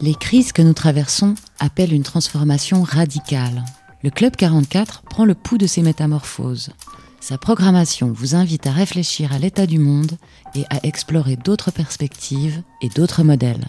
[0.00, 3.64] Les crises que nous traversons appellent une transformation radicale.
[4.04, 6.70] Le Club 44 prend le pouls de ces métamorphoses.
[7.20, 10.12] Sa programmation vous invite à réfléchir à l'état du monde
[10.54, 13.66] et à explorer d'autres perspectives et d'autres modèles.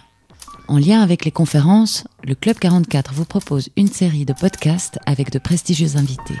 [0.68, 5.32] En lien avec les conférences, le Club 44 vous propose une série de podcasts avec
[5.32, 6.38] de prestigieux invités.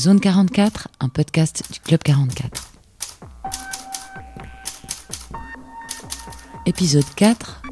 [0.00, 2.70] Zone 44, un podcast du Club 44.
[6.66, 7.63] Épisode 4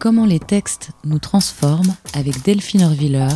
[0.00, 3.28] Comment les textes nous transforment avec Delphine Orviller,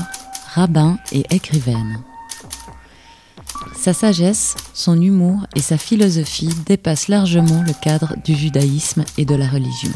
[0.54, 2.02] rabbin et écrivaine.
[3.76, 9.34] Sa sagesse, son humour et sa philosophie dépassent largement le cadre du judaïsme et de
[9.34, 9.92] la religion.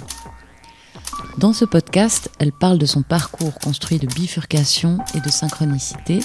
[1.38, 6.20] Dans ce podcast, elle parle de son parcours construit de bifurcation et de synchronicité,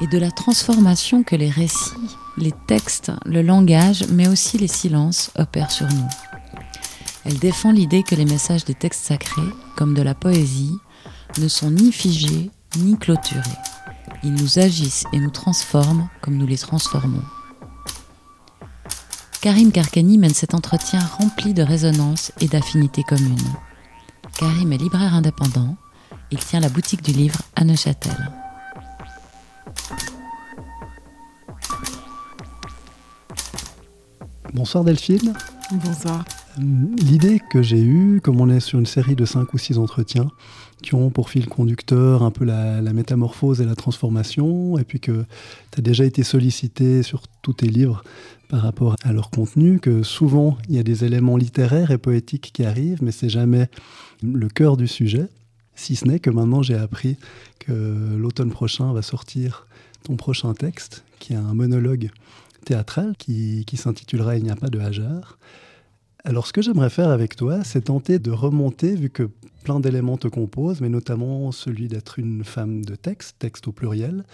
[0.00, 1.90] et de la transformation que les récits,
[2.38, 6.08] les textes, le langage, mais aussi les silences opèrent sur nous.
[7.24, 9.42] Elle défend l'idée que les messages des textes sacrés,
[9.76, 10.76] comme de la poésie,
[11.38, 13.40] ne sont ni figés ni clôturés.
[14.22, 17.22] Ils nous agissent et nous transforment comme nous les transformons.
[19.40, 23.54] Karim Karkani mène cet entretien rempli de résonance et d'affinités communes.
[24.38, 25.76] Karim est libraire indépendant.
[26.30, 28.32] Il tient la boutique du livre à Neuchâtel.
[34.54, 35.34] Bonsoir Delphine.
[35.72, 36.24] Bonsoir.
[36.58, 40.30] L'idée que j'ai eue, comme on est sur une série de 5 ou 6 entretiens,
[40.82, 45.24] qui ont pour fil conducteur un peu la, métamorphose et la transformation, et puis que
[45.72, 48.04] tu as déjà été sollicité sur tous tes livres
[48.48, 52.50] par rapport à leur contenu, que souvent il y a des éléments littéraires et poétiques
[52.52, 53.68] qui arrivent, mais c'est jamais
[54.22, 55.28] le cœur du sujet,
[55.74, 57.16] si ce n'est que maintenant j'ai appris
[57.58, 59.66] que l'automne prochain va sortir
[60.04, 62.10] ton prochain texte, qui est un monologue
[62.64, 65.38] théâtral qui, qui s'intitulera Il n'y a pas de hasard
[66.26, 69.28] alors, ce que j'aimerais faire avec toi, c'est tenter de remonter, vu que
[69.62, 74.24] plein d'éléments te composent, mais notamment celui d'être une femme de texte, texte au pluriel,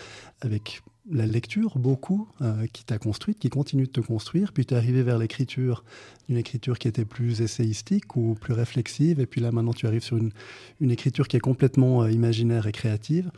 [0.40, 4.74] avec la lecture, beaucoup, euh, qui t'a construite, qui continue de te construire, puis tu
[4.74, 5.82] es arrivé vers l'écriture,
[6.28, 10.04] une écriture qui était plus essayistique ou plus réflexive, et puis là maintenant tu arrives
[10.04, 10.30] sur une,
[10.92, 13.32] écriture qui est complètement euh, imaginaire et créative.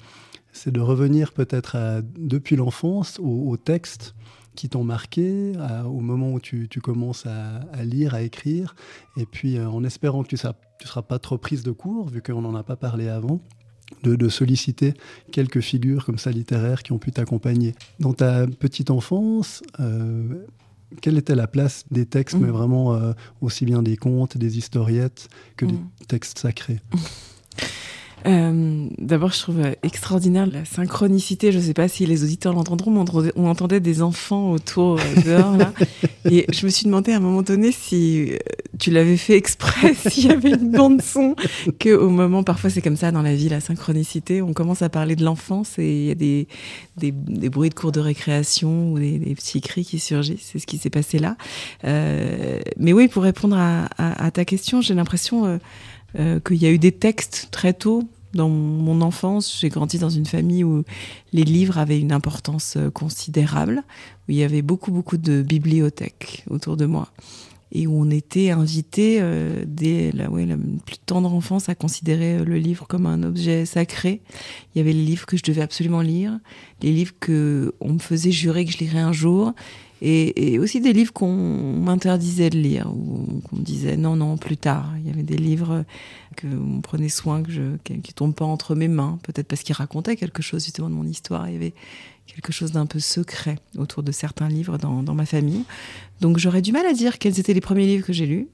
[0.52, 4.14] C'est de revenir peut-être depuis l'enfance au texte
[4.54, 5.52] qui t'ont marqué
[5.86, 8.74] au moment où tu, commences à, lire, à écrire,
[9.16, 12.22] et puis euh, en espérant que tu ne seras, pas trop prise de court, vu
[12.22, 13.40] qu'on n'en a pas parlé avant,
[14.02, 14.94] de, solliciter
[15.32, 17.74] quelques figures comme ça littéraires qui ont pu t'accompagner.
[18.00, 20.46] Dans ta petite enfance, euh,
[21.00, 22.52] quelle était la place des textes, mais mmh.
[22.52, 25.90] vraiment euh, aussi bien des contes, des historiettes que des mmh.
[26.08, 26.80] textes sacrés?
[28.26, 31.52] euh, D'abord, je trouve extraordinaire la synchronicité.
[31.52, 35.22] Je ne sais pas si les auditeurs l'entendront, mais on entendait des enfants autour euh,
[35.24, 35.72] dehors là.
[36.30, 38.36] Et je me suis demandé à un moment donné si euh,
[38.78, 41.34] tu l'avais fait exprès, s'il y avait une bande son,
[41.78, 44.42] que au moment, parfois c'est comme ça dans la vie, la synchronicité.
[44.42, 46.48] On commence à parler de l'enfance et il y a des,
[46.96, 50.50] des, des, bruits de cours de récréation ou des, des petits cris qui surgissent.
[50.52, 51.36] C'est ce qui s'est passé là.
[51.84, 55.58] Euh, mais oui, pour répondre à, à, à ta question, j'ai l'impression
[56.18, 59.58] euh, qu'il y a eu des textes très tôt dans mon enfance.
[59.60, 60.84] J'ai grandi dans une famille où
[61.32, 63.82] les livres avaient une importance euh, considérable,
[64.28, 67.08] où il y avait beaucoup, beaucoup de bibliothèques autour de moi
[67.74, 72.86] et où on était invité euh, dès la, plus tendre enfance à considérer le livre
[72.86, 74.20] comme un objet sacré.
[74.74, 76.38] Il y avait les livres que je devais absolument lire,
[76.82, 79.54] les livres que on me faisait jurer que je lirais un jour,
[80.04, 84.56] et, aussi des livres qu'on m'interdisait de lire, ou qu'on me disait non, non, plus
[84.56, 84.92] tard.
[84.98, 85.84] Il y avait des livres
[86.36, 89.62] que on prenait soin que je, qui, ne tombent pas entre mes mains, peut-être parce
[89.62, 91.48] qu'ils racontaient quelque chose justement de mon histoire.
[91.48, 91.74] Il y avait
[92.26, 95.64] quelque chose d'un peu secret autour de certains livres dans ma famille.
[96.20, 98.48] Donc j'aurais du mal à dire quels étaient les premiers livres que j'ai lus.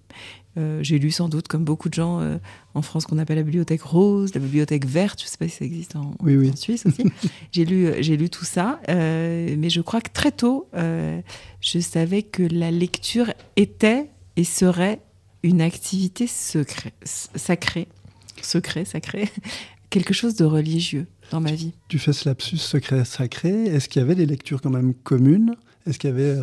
[0.58, 2.38] Euh, j'ai lu sans doute, comme beaucoup de gens euh,
[2.74, 5.20] en France, qu'on appelle la bibliothèque rose, la bibliothèque verte.
[5.20, 6.14] Je ne sais pas si ça existe en,
[6.56, 7.04] Suisse aussi.
[7.52, 12.22] j'ai lu, euh, j'ai lu tout ça, mais je crois que très tôt, je savais
[12.22, 15.00] que la lecture était et serait
[15.43, 17.87] une activité secret, sacrée,
[18.43, 19.28] secret, sacré,
[19.90, 21.72] quelque chose de religieux dans ma vie.
[21.88, 23.66] Tu fais ce lapsus secret, sacré.
[23.66, 25.54] Est-ce qu'il y avait des lectures quand même communes?
[25.87, 26.34] Est-ce qu'il y avait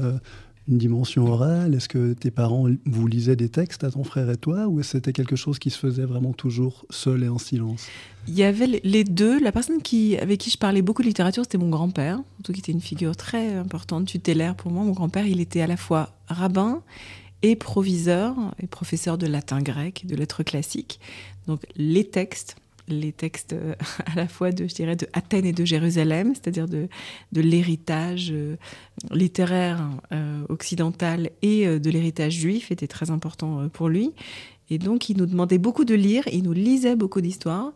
[0.67, 1.73] une dimension orale?
[1.75, 5.13] Est-ce que tes parents vous lisaient des textes à ton frère et toi ou c'était
[5.13, 7.88] quelque chose qui se faisait vraiment toujours seul et en silence?
[8.27, 9.39] Il y avait les deux.
[9.39, 12.71] La personne qui, avec qui je parlais beaucoup de littérature, c'était mon grand-père, qui était
[12.71, 14.83] une figure très importante, tutélaire pour moi.
[14.83, 16.81] Mon grand-père, il était à la fois rabbin
[17.44, 21.00] et proviseur et professeur de latin grec, de lettres classiques.
[21.47, 22.56] Donc les textes
[22.87, 26.67] les textes euh, à la fois de, je dirais, de Athènes et de Jérusalem, c'est-à-dire
[26.67, 26.87] de,
[27.31, 28.55] de l'héritage euh,
[29.11, 34.13] littéraire euh, occidental et de l'héritage juif était très important pour lui.
[34.69, 37.71] Et donc, il nous demandait beaucoup de lire, il nous lisait beaucoup d'histoires,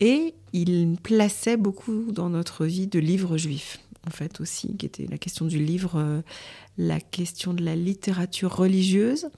[0.00, 5.06] et il plaçait beaucoup dans notre vie de livres juifs, en fait, aussi, qui était
[5.06, 6.22] la question du livre,
[6.76, 9.28] la question de la littérature religieuse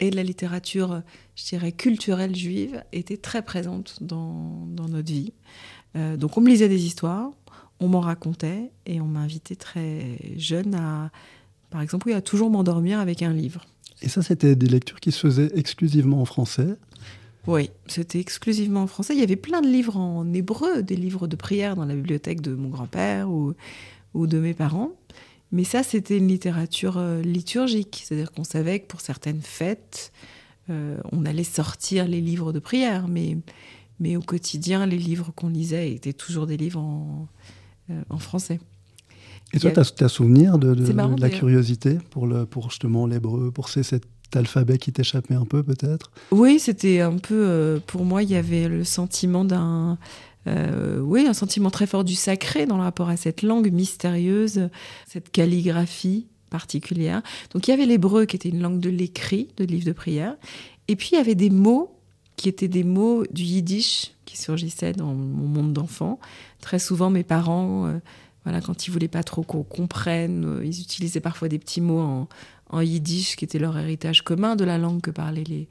[0.00, 1.02] et de la littérature,
[1.34, 5.32] je dirais, culturelle juive, était très présente dans, dans notre vie.
[5.96, 7.30] Euh, donc, on me lisait des histoires,
[7.80, 11.10] on m'en racontait, et on m'invitait très jeune à,
[11.70, 13.64] par exemple, oui, à toujours m'endormir avec un livre.
[14.02, 16.76] Et ça, c'était des lectures qui se faisaient exclusivement en français?
[17.46, 19.14] Oui, c'était exclusivement en français.
[19.14, 22.40] Il y avait plein de livres en hébreu, des livres de prière dans la bibliothèque
[22.42, 23.54] de mon grand-père ou,
[24.14, 24.92] ou de mes parents.
[25.50, 28.02] Mais ça, c'était une littérature euh, liturgique.
[28.04, 30.12] C'est-à-dire qu'on savait que pour certaines fêtes,
[30.70, 33.08] euh, on allait sortir les livres de prière.
[33.08, 33.38] Mais,
[34.00, 37.28] mais au quotidien, les livres qu'on lisait étaient toujours des livres en,
[37.90, 38.60] euh, en français.
[39.54, 43.70] Et toi, tu as, souvenir de, de, la curiosité pour, le, pour justement l'hébreu, pour
[43.70, 44.04] ces, cet
[44.34, 46.10] alphabet qui t'échappait un peu peut-être?
[46.30, 49.98] Oui, c'était un peu, euh, pour moi, il y avait le sentiment d'un...
[50.46, 54.70] Euh, oui, un sentiment très fort du sacré dans le rapport à cette langue mystérieuse,
[55.06, 57.22] cette calligraphie particulière.
[57.52, 60.36] Donc il y avait l'hébreu qui était une langue de l'écrit, de livre de prière,
[60.86, 61.94] et puis il y avait des mots
[62.36, 66.20] qui étaient des mots du yiddish qui surgissaient dans mon monde d'enfant.
[66.60, 67.98] Très souvent, mes parents euh,
[68.44, 72.26] voilà, quand ils voulaient pas trop qu'on comprenne, euh, ils utilisaient parfois des petits mots
[72.70, 75.68] en, yiddish qui était leur héritage commun de la langue que parlaient les,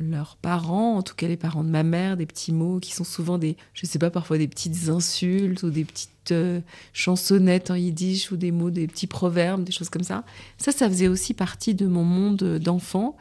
[0.00, 3.04] leurs parents, en tout cas les parents de ma mère, des petits mots qui sont
[3.04, 6.60] souvent des, je sais pas, parfois des petites insultes ou des petites euh,
[6.92, 10.24] chansonnettes en yiddish ou des mots, des petits proverbes, des choses comme ça.
[10.58, 13.16] Ça, ça faisait aussi partie de mon monde d'enfant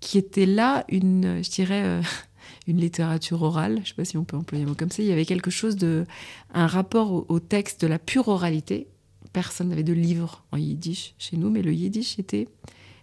[0.00, 2.02] qui était là une, je dirais, euh,
[2.66, 5.02] une littérature orale, je ne sais pas si on peut employer un mot comme ça,
[5.02, 6.04] il y avait quelque chose de,
[6.52, 8.88] un rapport au, texte de la pure oralité.
[9.32, 12.48] Personne n'avait de livre en yiddish chez nous, mais le yiddish était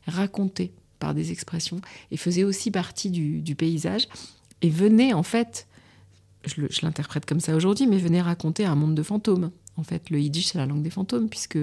[0.07, 0.71] raconté
[1.05, 4.07] par des expressions et faisait aussi partie du, paysage
[4.63, 5.67] et venait en fait,
[6.45, 9.51] je l'interprète comme ça aujourd'hui, mais venait raconter un monde de fantômes.
[9.77, 11.59] En fait, le yiddish c'est la langue des fantômes puisque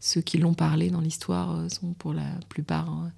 [0.00, 3.12] ceux qui l'ont parlé dans l'histoire euh, sont pour la plupart hein,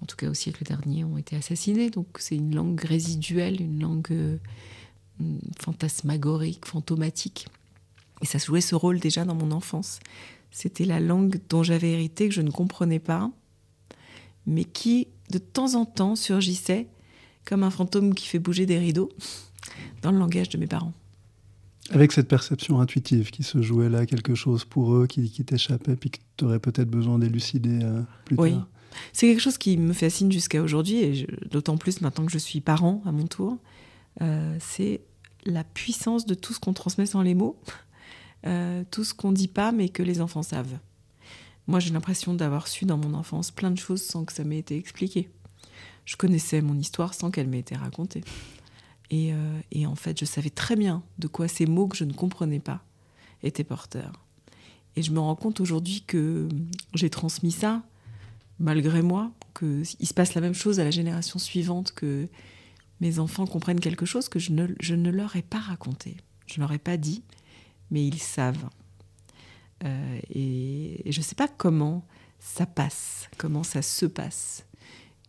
[0.00, 1.90] en tout cas au siècle dernier, ont été assassinés.
[1.90, 4.36] Donc c'est une langue résiduelle, une langue euh,
[5.58, 7.48] fantasmagorique, fantomatique.
[8.20, 9.98] Et ça jouait ce rôle déjà dans mon enfance.
[10.52, 13.32] C'était la langue dont j'avais hérité, que je ne comprenais pas,
[14.46, 16.88] mais qui, de temps en temps, surgissait
[17.44, 19.10] comme un fantôme qui fait bouger des rideaux
[20.02, 20.92] dans le langage de mes parents.
[21.90, 26.10] Avec cette perception intuitive qui se jouait là, quelque chose pour eux qui, t'échappait, puis
[26.10, 28.52] que tu aurais peut-être besoin d'élucider euh, plus oui.
[28.52, 28.68] tard.
[29.12, 32.60] C'est quelque chose qui me fascine jusqu'à aujourd'hui, et d'autant plus maintenant que je suis
[32.60, 33.58] parent à mon tour.
[34.20, 35.00] Euh, c'est
[35.44, 37.58] la puissance de tout ce qu'on transmet sans les mots,
[38.46, 40.78] euh, tout ce qu'on dit pas mais que les enfants savent.
[41.66, 44.58] Moi, j'ai l'impression d'avoir su dans mon enfance plein de choses sans que ça m'ait
[44.58, 45.30] été expliqué.
[46.04, 48.24] Je connaissais mon histoire sans qu'elle m'ait été racontée.
[49.10, 52.12] Et, euh, en fait, je savais très bien de quoi ces mots que je ne
[52.12, 52.82] comprenais pas
[53.42, 54.24] étaient porteurs.
[54.96, 56.48] Et je me rends compte aujourd'hui que
[56.94, 57.82] j'ai transmis ça
[58.58, 62.28] malgré moi, qu'il se passe la même chose à la génération suivante, que
[63.00, 66.16] mes enfants comprennent quelque chose que je ne, je ne leur ai pas raconté.
[66.46, 67.22] Je ne leur ai pas dit,
[67.90, 68.68] mais ils savent.
[69.84, 72.04] Euh, et, je ne sais pas comment
[72.38, 74.66] ça passe, comment ça se passe.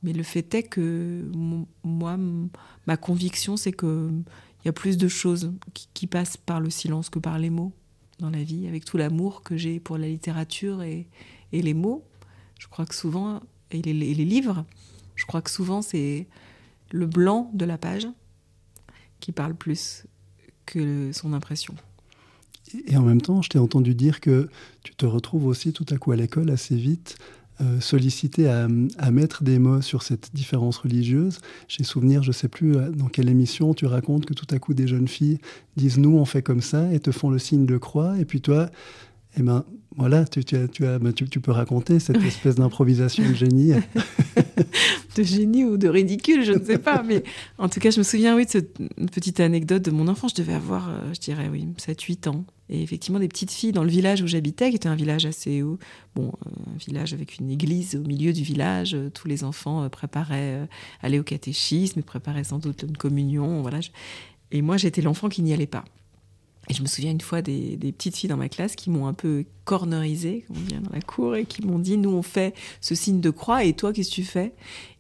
[0.02, 1.32] Mais le fait est que
[1.84, 2.18] moi,
[2.88, 4.24] ma conviction, c'est qu'il
[4.66, 7.72] y a plus de choses qui, passent par le silence que par les mots
[8.20, 11.08] dans la vie, avec tout l'amour que j'ai pour la littérature et,
[11.52, 12.04] les mots.
[12.60, 13.42] Je crois que souvent,
[13.72, 14.66] et les livres,
[15.16, 16.28] je crois que souvent c'est
[16.92, 18.08] le blanc de la page
[19.20, 20.06] qui parle plus
[20.66, 21.76] que son impression.
[22.88, 24.50] Et en même temps, je t'ai entendu dire que
[24.84, 27.18] tu te retrouves aussi tout à coup à l'école assez vite
[27.62, 31.38] euh, sollicité à, à, mettre des mots sur cette différence religieuse.
[31.68, 34.58] J'ai souvenir, je ne sais plus euh, dans quelle émission, tu racontes que tout à
[34.58, 35.38] coup des jeunes filles
[35.76, 38.18] disent nous on fait comme ça et te font le signe de croix.
[38.18, 38.72] Et puis toi,
[39.38, 43.34] eh ben, voilà, tu, tu, tu, as, tu, tu peux raconter cette espèce d'improvisation de
[43.34, 43.74] génie.
[45.16, 47.04] de génie ou de ridicule, je ne sais pas.
[47.04, 47.24] Mais
[47.58, 48.78] en tout cas, je me souviens, oui, de cette
[49.12, 50.28] petite anecdote de mon enfant.
[50.28, 52.46] Je devais avoir, euh, je dirais, oui, 7-8 ans.
[52.70, 55.62] Et effectivement, des petites filles dans le village où j'habitais, qui était un village assez
[55.62, 55.78] haut,
[56.16, 58.96] bon, un village avec une église au milieu du village.
[58.96, 60.68] Euh, tous les enfants euh, préparaient
[61.02, 63.62] aller au catéchisme, préparaient sans doute une communion.
[63.62, 63.80] Voilà.
[64.52, 65.86] Et moi, j'étais l'enfant qui n'y allait pas.
[66.70, 69.14] Et je me souviens une fois des, petites filles dans ma classe qui m'ont un
[69.14, 72.54] peu cornerisé, comme on dit dans la cour, et qui m'ont dit Nous, on fait
[72.80, 74.54] ce signe de croix, et toi, qu'est-ce que tu fais?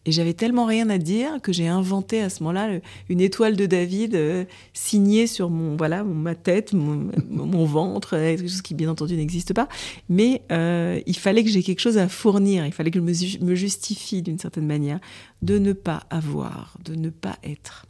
[0.05, 3.65] Et j'avais tellement rien à dire que j'ai inventé à ce moment-là une étoile de
[3.65, 4.43] David euh,
[4.73, 9.69] signée sur mon, voilà, ma tête, mon, ventre, quelque chose qui, bien entendu, n'existe pas.
[10.09, 13.55] Mais euh, il fallait que j'ai quelque chose à fournir, il fallait que je me
[13.55, 14.99] justifie d'une certaine manière
[15.41, 17.85] de ne pas avoir, de ne pas être.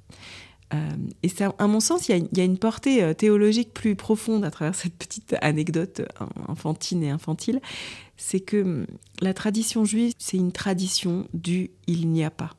[0.74, 0.90] Euh,
[1.22, 4.52] et ça, à mon sens, il y, a une portée euh, théologique plus profonde à
[4.52, 7.62] travers cette petite anecdote euh, enfantine et infantile.
[8.18, 8.88] C'est que hum,
[9.22, 12.56] la tradition juive, c'est une tradition du il n'y a pas.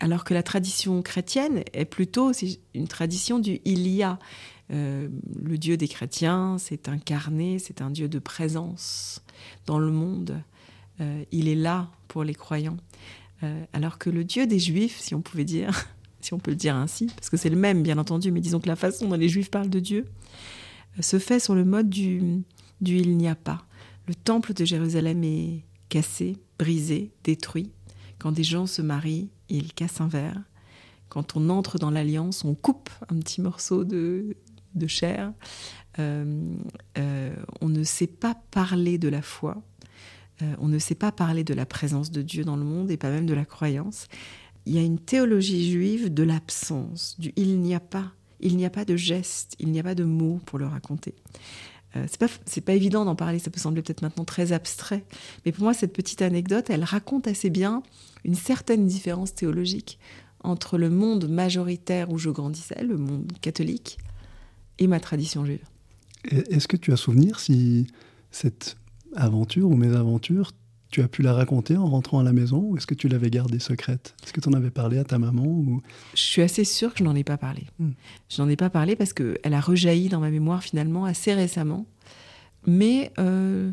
[0.00, 2.32] alors que la tradition chrétienne est plutôt
[2.72, 4.18] une tradition du il y a.
[4.70, 9.20] le Dieu des chrétiens, c'est incarné, c'est un Dieu de présence
[9.66, 10.40] dans le monde.
[11.32, 12.78] il est là pour les croyants.
[13.42, 15.86] Euh, alors que le Dieu des Juifs, si on pouvait dire,
[16.20, 18.60] si on peut le dire ainsi, parce que c'est le même bien entendu, mais disons
[18.60, 20.06] que la façon dont les Juifs parlent de Dieu
[20.98, 22.42] euh, se fait sur le mode du,
[22.80, 23.64] il n'y a pas.
[24.06, 27.70] Le temple de Jérusalem est cassé, brisé, détruit.
[28.18, 30.40] Quand des gens se marient, ils cassent un verre.
[31.08, 34.36] Quand on entre dans l'alliance, on coupe un petit morceau de,
[34.74, 35.32] de chair.
[35.98, 39.62] Euh, on ne sait pas parler de la foi
[40.42, 42.96] euh, on ne sait pas parler de la présence de Dieu dans le monde et
[42.96, 44.06] pas même de la croyance.
[44.66, 48.12] Il y a une théologie juive de l'absence, du il n'y a pas.
[48.40, 51.14] Il n'y a pas de geste, il n'y a pas de mots pour le raconter.
[51.96, 52.28] Euh, c'est pas
[52.64, 55.04] pas évident d'en parler, ça peut sembler peut-être maintenant très abstrait,
[55.44, 57.82] mais pour moi cette petite anecdote, elle raconte assez bien
[58.24, 59.98] une certaine différence théologique
[60.42, 63.98] entre le monde majoritaire où je grandissais, le monde catholique,
[64.78, 65.64] et ma tradition juive.
[66.24, 67.86] Est-ce que tu as souvenir si
[68.30, 68.76] cette
[69.16, 70.52] aventure ou mésaventures,
[70.90, 73.30] tu as pu la raconter en rentrant à la maison ou est-ce que tu l'avais
[73.30, 74.14] gardée secrète?
[74.24, 75.82] Est-ce que tu en avais parlé à ta maman ou...
[76.14, 77.66] Je suis assez sûre que je n'en ai pas parlé.
[77.78, 77.92] Hmm.
[78.28, 81.86] Je n'en ai pas parlé parce qu'elle a rejailli dans ma mémoire finalement assez récemment.
[82.66, 83.70] Mais euh,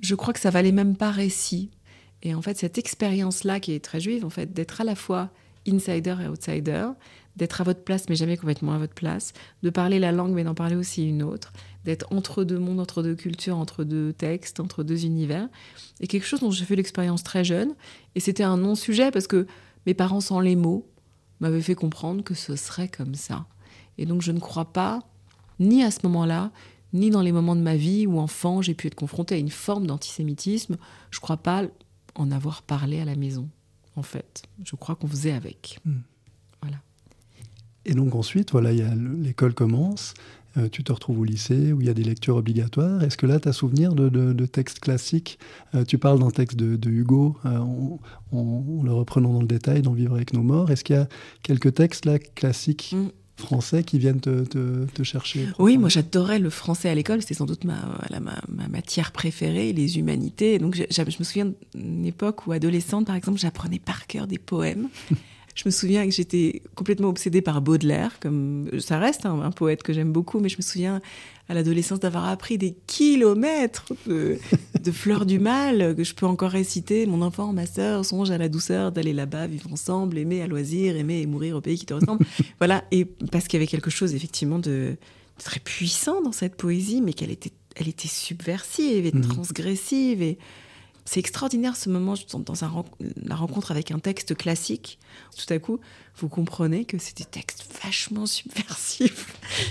[0.00, 1.70] je crois que ça valait même pas récit.
[2.22, 5.30] Et en fait, cette expérience-là qui est très juive, en fait, d'être à la fois
[5.66, 6.88] insider et outsider,
[7.36, 9.32] d'être à votre place mais jamais complètement à votre place,
[9.62, 11.52] de parler la langue mais d'en parler aussi une autre,
[11.84, 15.48] d'être entre deux mondes, entre deux cultures, entre deux textes, entre deux univers.
[16.00, 17.74] Et quelque chose dont j'ai fait l'expérience très jeune.
[18.14, 19.46] Et c'était un non-sujet parce que
[19.86, 20.86] mes parents, sans les mots,
[21.40, 23.46] m'avaient fait comprendre que ce serait comme ça.
[23.98, 25.00] Et donc je ne crois pas,
[25.58, 26.50] ni à ce moment-là,
[26.92, 29.50] ni dans les moments de ma vie où enfant j'ai pu être confronté à une
[29.50, 30.76] forme d'antisémitisme,
[31.10, 31.64] je ne crois pas
[32.14, 33.48] en avoir parlé à la maison,
[33.96, 34.42] en fait.
[34.64, 35.78] Je crois qu'on faisait avec.
[35.84, 36.00] Hmm.
[36.60, 36.78] Voilà.
[37.84, 40.14] Et donc ensuite, voilà, l'école commence.
[40.56, 43.02] Euh, tu te retrouves au lycée où il y a des lectures obligatoires.
[43.02, 45.38] Est-ce que là, tu as souvenir de, textes classiques?
[45.74, 49.92] Euh, Tu parles d'un texte de, Hugo, euh, en, le reprenant dans le détail, dans
[49.92, 50.70] Vivre avec nos morts.
[50.70, 51.08] Est-ce qu'il y a
[51.42, 53.10] quelques textes là classiques mm.
[53.36, 57.20] français qui viennent te, chercher Oui, moi j'adorais le français à l'école.
[57.22, 57.78] C'était sans doute ma,
[58.10, 60.58] ma, matière préférée, les humanités.
[60.58, 64.38] Donc je, je me souviens d'une époque où, adolescente, par exemple, j'apprenais par cœur des
[64.38, 64.88] poèmes.
[65.60, 69.92] Je me souviens que j'étais complètement obsédée par Baudelaire, comme ça reste un, poète que
[69.92, 71.02] j'aime beaucoup, mais je me souviens
[71.50, 74.38] à l'adolescence d'avoir appris des kilomètres de,
[74.90, 77.04] fleurs du mal que je peux encore réciter.
[77.04, 80.96] Mon enfant, ma sœur, songe à la douceur d'aller là-bas, vivre ensemble, aimer à loisir,
[80.96, 82.24] aimer et mourir au pays qui te ressemble.
[82.58, 84.96] voilà, et parce qu'il y avait quelque chose effectivement de,
[85.44, 89.20] très puissant dans cette poésie, mais qu'elle était, elle était subversive et mmh.
[89.20, 90.38] transgressive et
[91.10, 92.54] c'est extraordinaire ce moment dans
[93.16, 95.00] la rencontre avec un texte classique.
[95.36, 95.80] Tout à coup,
[96.14, 99.26] vous comprenez que c'est des textes vachement subversifs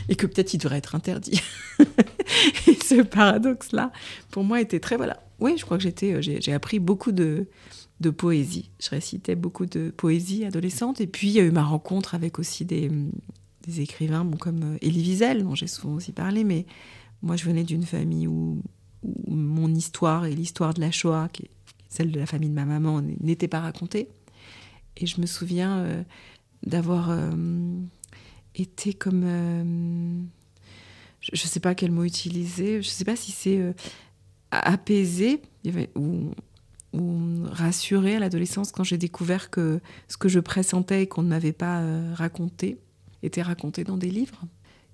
[0.10, 1.42] et que peut-être il devrait être interdit.
[1.80, 3.94] et ce paradoxe-là,
[4.32, 5.24] pour moi, était très voilà.
[5.40, 7.48] Oui, je crois que j'étais, euh, j'ai appris beaucoup de,
[8.18, 8.72] poésie.
[8.82, 11.00] Je récitais beaucoup de poésie adolescente.
[11.00, 12.92] Et puis, il y a eu ma rencontre avec aussi des,
[13.78, 16.44] écrivains bon, comme euh, Elie Wiesel, dont j'ai souvent aussi parlé.
[16.44, 16.66] Mais
[17.22, 18.62] moi, je venais d'une famille où
[19.04, 21.30] où mon histoire et l'histoire de la Shoah,
[21.90, 24.10] celle de la famille de ma maman, n'était pas racontée.
[24.98, 26.04] Et je me souviens euh,
[26.66, 27.32] d'avoir euh,
[28.56, 29.24] été comme...
[29.24, 30.22] Euh,
[31.22, 33.62] je ne sais pas quel mot utiliser, je ne sais pas si c'est
[34.52, 35.42] apaisé
[35.96, 36.32] ou,
[36.94, 41.28] ou rassuré à l'adolescence quand j'ai découvert que ce que je pressentais et qu'on ne
[41.28, 42.78] m'avait pas raconté
[43.22, 44.44] était raconté dans des livres.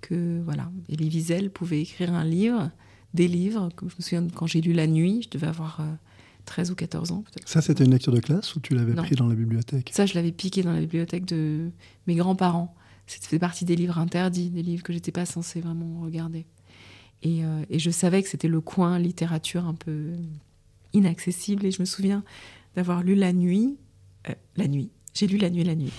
[0.02, 2.72] Que voilà, Elie Wiesel pouvait écrire un livre
[3.16, 3.70] des livres.
[3.76, 5.82] Comme je me souviens, quand j'ai lu La Nuit, je devais avoir
[6.46, 7.24] 13 euh, ou 14 ans.
[7.46, 9.92] Ça, c'était une lecture de classe ou tu l'avais pris dans la bibliothèque?
[9.94, 11.72] Ça, je l'avais piqué dans la bibliothèque de
[12.08, 12.76] mes grands-parents.
[13.08, 16.46] C'était partie des livres interdits, des livres que j'étais pas censée vraiment regarder.
[17.24, 20.14] Et, euh, et je savais que c'était le coin littérature un peu
[20.94, 21.66] inaccessible.
[21.66, 22.24] Et je me souviens
[22.76, 23.78] d'avoir lu La Nuit,
[24.30, 25.94] euh, La Nuit, J'ai lu La Nuit, la Nuit.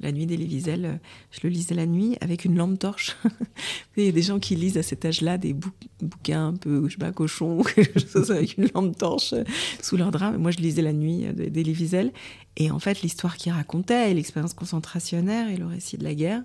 [0.00, 1.00] La Nuit d'Elie Wiesel,
[1.32, 3.16] je le lisais la nuit avec une lampe torche.
[3.96, 6.92] Il y a des gens qui lisent à cet âge-là des bouquins un peu, je
[6.92, 9.34] sais pas, cochon ou quelque chose avec une lampe torche
[9.82, 10.38] sous leur drap.
[10.38, 12.12] Moi, je lisais La Nuit d'Elie Wiesel.
[12.56, 16.44] Et en fait, l'histoire qu'il racontait, et l'expérience concentrationnaire et le récit de la guerre,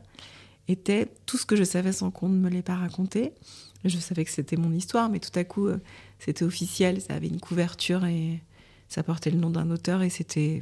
[0.67, 3.33] était tout ce que je savais sans qu'on ne me l'ait pas raconté.
[3.85, 5.77] Je savais que c'était mon histoire, mais tout à coup, euh,
[6.17, 8.41] c'était officiel, ça avait une couverture et
[8.89, 10.61] ça portait le nom d'un auteur et c'était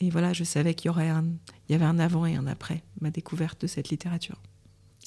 [0.00, 1.24] et voilà, je savais qu'il y aurait un,
[1.68, 4.40] il y avait un avant et un après ma découverte de cette littérature.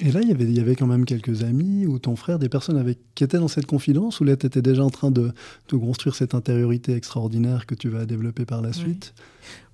[0.02, 2.38] Et là, il y avait, il y avait quand même quelques amis ou ton frère,
[2.38, 5.10] des personnes avec, qui étaient dans cette confidence, ou là, tu étais déjà en train
[5.10, 5.32] de,
[5.68, 9.12] de, construire cette intériorité extraordinaire que tu vas développer par la suite?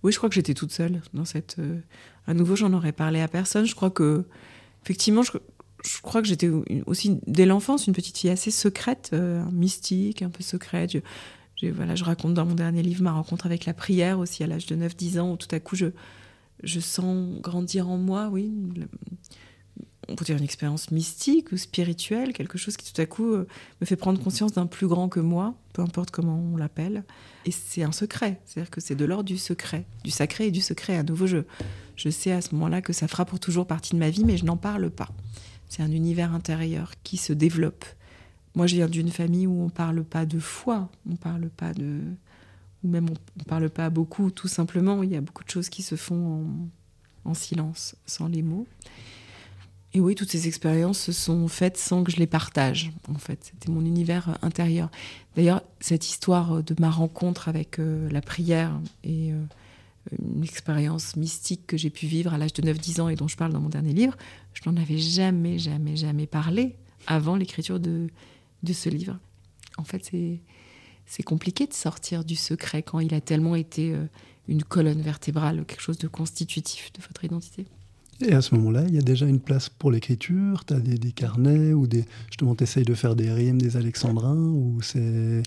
[0.02, 1.56] Oui, je crois que j'étais toute seule dans cette.
[1.60, 1.78] Euh,
[2.26, 3.66] à nouveau, j'en aurais parlé à personne.
[3.66, 4.24] Je crois que,
[4.82, 5.30] effectivement, je,
[5.84, 6.50] je crois que j'étais
[6.86, 10.92] aussi, dès l'enfance, une petite fille assez secrète, euh, mystique, un peu secrète.
[10.92, 10.98] Je,
[11.62, 14.66] voilà, je raconte dans mon dernier livre ma rencontre avec la prière aussi à l'âge
[14.66, 15.86] de 9-10 ans, où tout à coup je,
[16.62, 18.52] je sens grandir en moi, oui,
[20.08, 23.46] on peut dire une expérience mystique ou spirituelle, quelque chose qui tout à coup euh,
[23.80, 27.04] me fait prendre conscience d'un plus grand que moi, peu importe comment on l'appelle.
[27.44, 30.60] Et c'est un secret, c'est-à-dire que c'est de l'ordre du secret, du sacré et du
[30.60, 30.96] secret.
[30.96, 31.38] À nouveau, je,
[31.96, 34.36] je sais à ce moment-là que ça fera pour toujours partie de ma vie, mais
[34.36, 35.08] je n'en parle pas.
[35.68, 37.84] C'est un univers intérieur qui se développe.
[38.56, 42.00] Moi, je viens d'une famille où on parle pas de foi, on parle pas de.
[42.82, 45.02] ou même on ne parle pas beaucoup, tout simplement.
[45.02, 46.46] Il y a beaucoup de choses qui se font
[47.24, 48.66] en, en silence, sans les mots.
[49.92, 53.50] Et oui, toutes ces expériences se sont faites sans que je les partage, en fait.
[53.52, 54.90] C'était mon univers intérieur.
[55.36, 59.42] D'ailleurs, cette histoire de ma rencontre avec euh, la prière et euh,
[60.34, 63.36] une expérience mystique que j'ai pu vivre à l'âge de 9-10 ans et dont je
[63.36, 64.16] parle dans mon dernier livre,
[64.54, 68.08] je n'en avais jamais, jamais, jamais parlé avant l'écriture de,
[68.62, 69.18] de ce livre.
[69.78, 70.10] En fait,
[71.06, 74.06] c'est, compliqué de sortir du secret quand il a tellement été euh,
[74.48, 77.66] une colonne vertébrale, quelque chose de constitutif de votre identité.
[78.20, 80.96] Et à ce moment-là, il y a déjà une place pour l'écriture Tu as des,
[80.96, 82.04] des, carnets ou des.
[82.28, 85.42] Justement, tu essayes de faire des rimes, des alexandrins ou c'est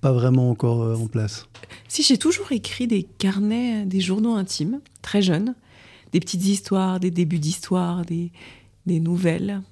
[0.00, 1.46] pas vraiment encore euh, en place?
[1.88, 5.54] Si, j'ai toujours écrit des carnets, des journaux intimes, très jeunes,
[6.12, 8.32] des petites histoires, des débuts d'histoires, des,
[8.86, 9.62] des, nouvelles.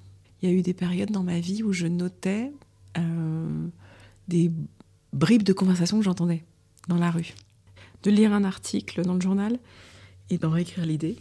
[0.43, 2.53] Il y a eu des périodes dans ma vie où je notais
[4.29, 4.53] des
[5.13, 6.45] bribes de conversations que j'entendais
[6.89, 7.35] dans la rue.
[8.03, 9.59] De lire un article dans le journal
[10.31, 11.17] et d'en réécrire l'idée.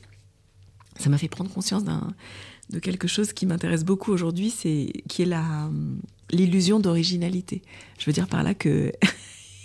[0.98, 1.84] Ça m'a fait prendre conscience
[2.70, 5.36] de quelque chose qui m'intéresse beaucoup aujourd'hui, c'est qui est
[6.32, 7.62] l'illusion d'originalité.
[8.00, 8.91] Je veux dire par là que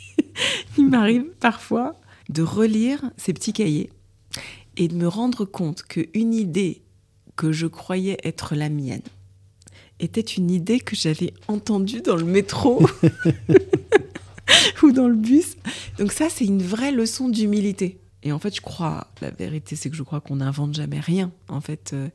[0.78, 1.96] il m'arrive parfois
[2.28, 3.90] de relire ces petits cahiers
[4.76, 6.82] et de me rendre compte qu'une idée
[7.36, 9.02] que je croyais être la mienne
[10.02, 12.84] était une idée que j'avais entendue dans le métro
[14.82, 15.56] ou dans le bus.
[15.98, 17.98] Donc ça, c'est une vraie leçon d'humilité.
[18.22, 21.32] Et en fait, je crois, la vérité, c'est que je crois qu'on n'invente jamais rien.
[21.48, 22.08] En fait, euh,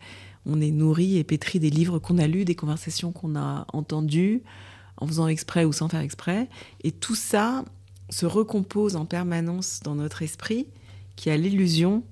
[0.46, 4.44] on est nourri et pétri des livres qu'on a lus, des conversations qu'on a entendues,
[4.98, 6.50] en faisant exprès ou sans faire exprès.
[6.84, 7.66] Et tout ça
[8.10, 10.68] se recompose en permanence dans notre esprit,
[11.16, 12.04] qui a l'illusion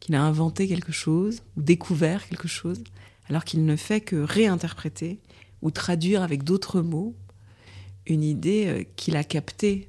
[0.00, 2.82] qu'il a inventé quelque chose ou découvert quelque chose,
[3.28, 5.20] alors qu'il ne fait que réinterpréter
[5.62, 7.14] ou traduire avec d'autres mots
[8.06, 9.88] une idée euh, qu'il a captée.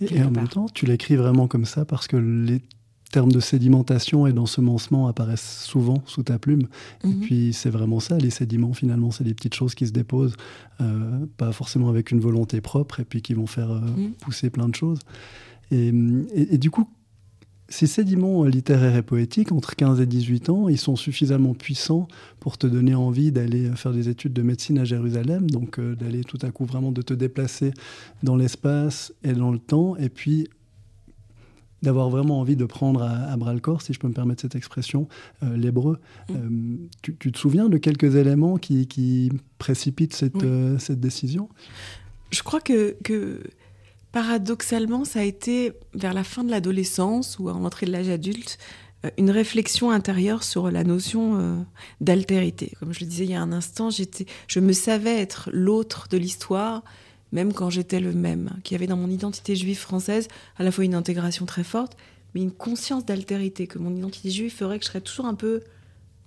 [0.00, 2.60] Et en même temps, tu l'écris vraiment comme ça parce que les
[3.12, 6.66] termes de sédimentation et d'ensemencement apparaissent souvent sous ta plume.
[7.04, 7.20] Et mhm.
[7.20, 10.34] puis c'est vraiment ça, les sédiments finalement, c'est des petites choses qui se déposent,
[10.80, 14.12] euh, pas forcément avec une volonté propre, et puis qui vont faire euh, mhm.
[14.14, 14.98] pousser plein de choses.
[15.70, 15.92] Et,
[16.34, 16.86] et, du coup,
[17.72, 22.06] ces sédiments littéraires et poétiques, entre 15 et 18 ans, ils sont suffisamment puissants
[22.38, 26.22] pour te donner envie d'aller faire des études de médecine à Jérusalem, donc euh, d'aller
[26.22, 27.72] tout à coup vraiment de te déplacer
[28.22, 30.48] dans l'espace et dans le temps, et puis
[31.82, 34.54] d'avoir vraiment envie de prendre à, bras le corps, si je peux me permettre cette
[34.54, 35.08] expression,
[35.42, 35.98] euh, l'hébreu.
[36.28, 36.34] Mm.
[36.34, 41.48] Euh, tu, te souviens de quelques éléments qui, précipitent cette, euh, cette, décision?
[42.30, 43.40] Je crois que, que,
[44.12, 48.58] paradoxalement, ça a été vers la fin de l'adolescence ou à l'entrée de l'âge adulte,
[49.18, 51.66] une réflexion intérieure sur la notion
[52.00, 52.72] d'altérité.
[52.78, 56.18] Comme je le disais il y a un instant, je me savais être l'autre de
[56.18, 56.84] l'histoire,
[57.32, 60.84] même quand j'étais le même, qui avait dans mon identité juive française à la fois
[60.84, 61.96] une intégration très forte,
[62.34, 65.62] mais une conscience d'altérité, que mon identité juive ferait que je serais toujours un peu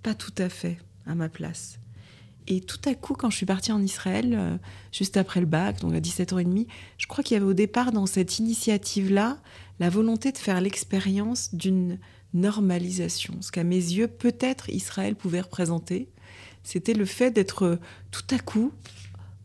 [0.03, 1.79] pas tout à fait à ma place.
[2.47, 4.57] Et tout à coup, quand je suis partie en Israël, euh,
[4.91, 7.49] juste après le bac, donc à 17 ans et demi, je crois qu'il y avait
[7.49, 9.37] au départ dans cette initiative-là
[9.79, 11.97] la volonté de faire l'expérience d'une
[12.33, 13.35] normalisation.
[13.41, 16.09] Ce qu'à mes yeux, peut-être Israël pouvait représenter,
[16.63, 17.79] c'était le fait d'être
[18.11, 18.71] tout à coup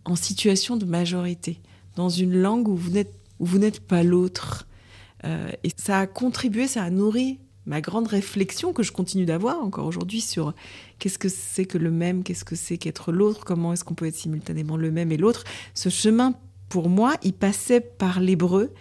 [0.04, 1.60] en situation de majorité,
[1.96, 4.66] dans une langue où vous n'êtes, où vous n'êtes pas l'autre.
[5.24, 7.38] Euh, et ça a contribué, ça a nourri
[7.70, 10.54] ma grande réflexion que je continue d'avoir encore aujourd'hui sur
[10.98, 14.06] qu'est-ce que c'est que le même, qu'est-ce que c'est qu'être l'autre, comment est-ce qu'on peut
[14.06, 15.44] être simultanément le même et l'autre.
[15.74, 16.35] Ce chemin,
[16.68, 18.74] pour moi, il passait par l'hébreu.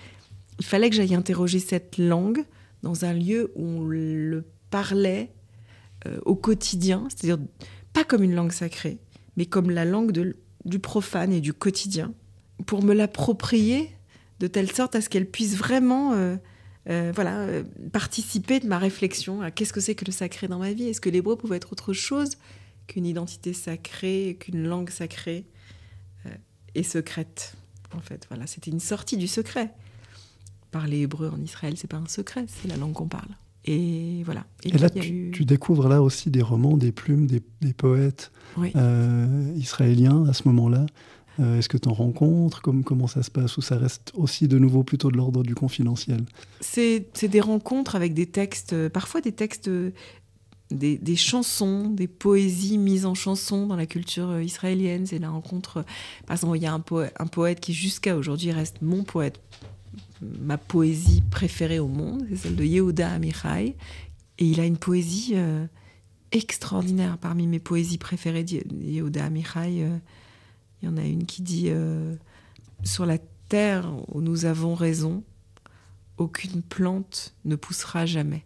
[0.58, 2.43] Il fallait que j'aille interroger cette langue
[2.82, 5.32] dans un lieu où on le parlait
[6.08, 7.45] euh, au quotidien, c'est-à-dire
[7.93, 8.97] pas comme une langue sacrée,
[9.38, 10.34] mais comme la langue
[10.65, 12.12] du profane et du quotidien,
[12.65, 13.91] pour me l'approprier
[14.39, 16.38] de telle sorte à ce qu'elle puisse vraiment euh,
[16.89, 17.45] euh, voilà,
[17.91, 20.86] participer de ma réflexion à qu'est-ce que c'est que le sacré dans ma vie?
[20.86, 22.38] Est-ce que l'hébreu pouvait être autre chose
[22.88, 25.45] qu'une identité sacrée, qu'une langue sacrée
[26.75, 27.56] et secrète
[27.95, 29.71] En fait, voilà, c'était une sortie du secret.
[30.71, 33.36] Parler hébreu en Israël, c'est pas un secret, c'est la langue qu'on parle.
[33.65, 34.45] Et voilà.
[34.63, 37.41] Et, là, tu, découvres là aussi des romans, des plumes, des,
[37.73, 38.32] poètes
[38.75, 40.86] euh, israéliens à ce moment-là.
[41.39, 43.58] Euh, est-ce que tu en rencontres Comment ça se passe?
[43.58, 46.21] Ou ça reste aussi de nouveau plutôt de l'ordre du confidentiel?
[46.62, 49.69] C'est des rencontres avec des textes, euh, parfois des textes,
[50.71, 55.06] des, chansons, des poésies mises en chansons dans la culture israélienne.
[55.06, 55.86] C'est la rencontre.
[56.28, 59.39] Par exemple, il y a un, poète qui jusqu'à aujourd'hui reste mon poète
[60.21, 63.75] ma poésie préférée au monde, c'est celle de Yehuda Amichai.
[64.38, 65.65] Et il a une poésie euh,
[66.32, 67.17] extraordinaire.
[67.17, 69.97] Parmi mes poésies préférées Yehuda Amichai, euh,
[70.82, 72.15] il y en a une qui dit euh,
[72.84, 75.24] Sur la terre où nous avons raison,
[76.18, 78.46] aucune plante ne poussera jamais.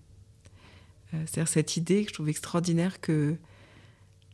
[1.12, 3.36] C'est-à-dire cette idée que je trouve extraordinaire que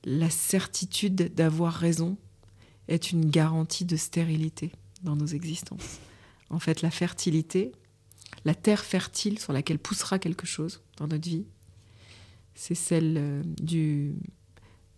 [0.06, 2.16] la certitude d'avoir raison
[2.88, 4.72] est une garantie de stérilité
[5.04, 6.00] dans nos existences
[6.50, 7.72] en fait la fertilité,
[8.46, 11.46] la terre fertile sur laquelle poussera quelque chose dans notre vie,
[12.56, 14.16] c'est celle euh, du,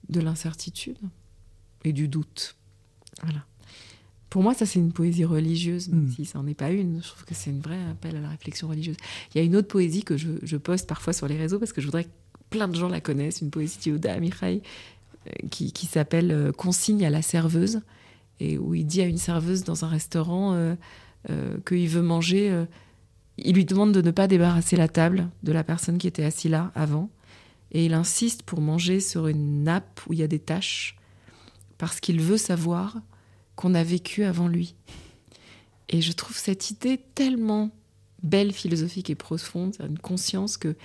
[0.09, 0.97] de l'incertitude
[1.83, 2.55] et du doute.
[3.23, 3.45] Voilà.
[4.29, 6.11] Pour moi, ça, c'est une poésie religieuse, même hmm.
[6.11, 7.01] si ça n'en est pas une.
[7.03, 8.97] Je trouve que c'est une vraie appel à la réflexion religieuse.
[9.33, 11.81] Il y a une autre poésie que je, poste parfois sur les réseaux parce que
[11.81, 12.09] je voudrais que
[12.49, 14.61] plein de gens la connaissent, une poésie d'Yoda Amichai
[15.27, 17.81] euh, qui, qui s'appelle euh, Consigne à la serveuse,
[18.39, 20.75] et où il dit à une serveuse dans un restaurant
[21.29, 22.65] euh, qu'il veut manger, euh,
[23.37, 26.49] il lui demande de ne pas débarrasser la table de la personne qui était assise
[26.49, 27.11] là avant.
[27.71, 30.97] Et il insiste pour manger sur une nappe où il y a des taches,
[31.77, 32.97] parce qu'il veut savoir
[33.61, 34.73] qu'on a vécu avant lui.
[35.87, 37.69] Et je trouve cette idée tellement
[38.23, 40.75] belle, philosophique et profonde, une conscience que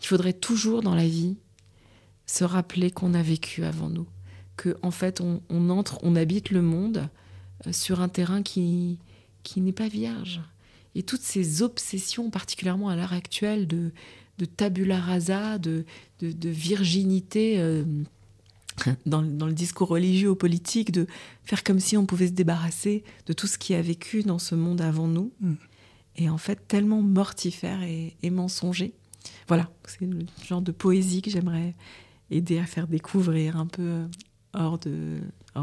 [0.00, 1.36] il faudrait toujours dans la vie
[2.26, 4.08] se rappeler qu'on a vécu avant nous,
[4.56, 7.08] que en fait on, entre, on habite le monde
[7.68, 8.98] euh, sur un terrain qui
[9.44, 10.40] qui n'est pas vierge.
[10.96, 13.92] Et toutes ces obsessions, particulièrement à l'heure actuelle, de,
[14.56, 15.84] tabula rasa, de,
[16.20, 17.84] de, virginité euh,
[19.06, 21.06] dans, dans, le discours religieux ou politique, de
[21.44, 24.54] faire comme si on pouvait se débarrasser de tout ce qui a vécu dans ce
[24.54, 25.32] monde avant nous.
[25.40, 25.54] Mm.
[26.16, 28.94] Et en fait, tellement mortifère et, et mensonger.
[29.48, 31.74] Voilà, c'est le genre de poésie que j'aimerais
[32.30, 34.08] aider à faire découvrir un peu euh,
[34.52, 34.78] hors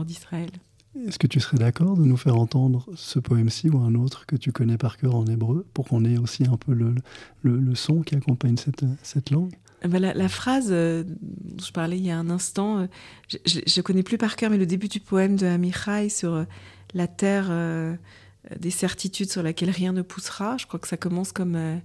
[0.06, 0.50] d'Israël.
[0.54, 0.62] Hors
[1.08, 4.36] est-ce que tu serais d'accord de nous faire entendre ce poème-ci ou un autre que
[4.36, 6.96] tu connais par cœur en hébreu pour qu'on ait aussi un peu le,
[7.44, 9.56] le, son qui accompagne cette, cette langue?
[9.84, 12.88] Eh ben, la, phrase euh, dont je parlais il y a un instant, euh,
[13.46, 16.44] je ne connais plus par cœur, mais le début du poème de Amichai sur euh,
[16.94, 17.50] la terre
[18.60, 21.82] des certitudes sur laquelle rien ne poussera, je crois que ça commence comme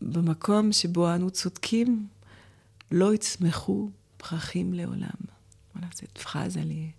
[0.00, 2.08] Bamakom sheboanu tzotkim
[2.90, 5.12] loitz mechu prachim leolam.
[5.72, 6.94] Voilà, cette phrase, elle est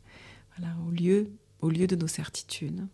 [0.88, 2.88] au, lieu, au lieu de nos certitudes,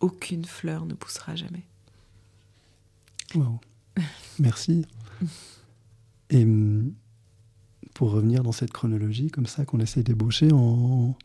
[0.00, 1.64] aucune fleur ne poussera jamais.
[3.34, 3.58] Wow.
[4.38, 4.84] Merci.
[6.30, 6.92] Et hum,
[7.94, 11.16] pour revenir dans cette chronologie, comme ça, qu'on essaie d'ébaucher, en,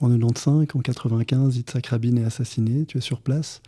[0.00, 3.60] en 95, en 95, Yitzhak Rabin est assassiné, tu es sur place.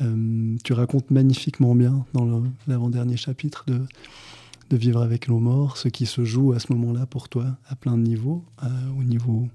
[0.00, 0.04] Mm.
[0.04, 3.80] Hum, tu racontes magnifiquement bien dans l'avant-dernier chapitre de,
[4.70, 7.76] de Vivre avec nos morts, ce qui se joue à ce moment-là pour toi, à
[7.76, 8.44] plein de niveaux,
[8.98, 9.48] au niveau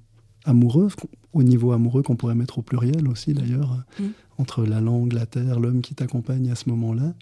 [0.46, 0.90] amoureux,
[1.34, 4.04] au niveau amoureux qu'on pourrait mettre au pluriel aussi d'ailleurs, mm.
[4.38, 7.14] entre la langue, la terre, l'homme qui t'accompagne à ce moment-là,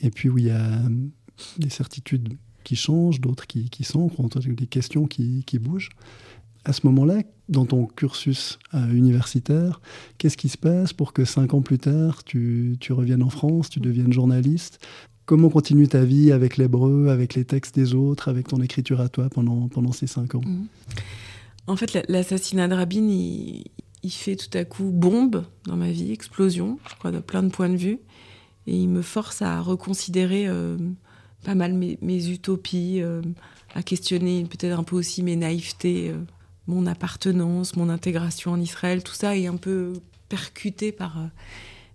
[0.00, 0.88] et puis où il y a euh,
[1.58, 4.10] des certitudes qui changent, d'autres qui, qui sont,
[4.46, 5.90] des questions qui, qui bougent.
[6.64, 9.82] À ce moment-là, dans ton cursus euh, universitaire,
[10.16, 13.68] qu'est-ce qui se passe pour que cinq ans plus tard, tu, tu reviennes en France,
[13.68, 14.84] tu deviennes journaliste?
[15.26, 19.08] Comment continue ta vie avec l'hébreu, avec les textes des autres, avec ton écriture à
[19.08, 20.42] toi pendant, pendant ces cinq ans?
[20.44, 20.66] Mm.
[21.66, 26.78] En fait, l'assassinat de Rabin, il, fait tout à coup bombe dans ma vie, explosion,
[26.88, 27.98] je crois, de plein de points de vue.
[28.66, 30.76] Et il me force à reconsidérer euh,
[31.44, 33.22] pas mal mes, utopies, euh,
[33.74, 36.18] à questionner peut-être un peu aussi mes naïvetés, euh,
[36.66, 39.02] mon appartenance, mon intégration en Israël.
[39.02, 39.92] Tout ça est un peu
[40.28, 41.18] percuté par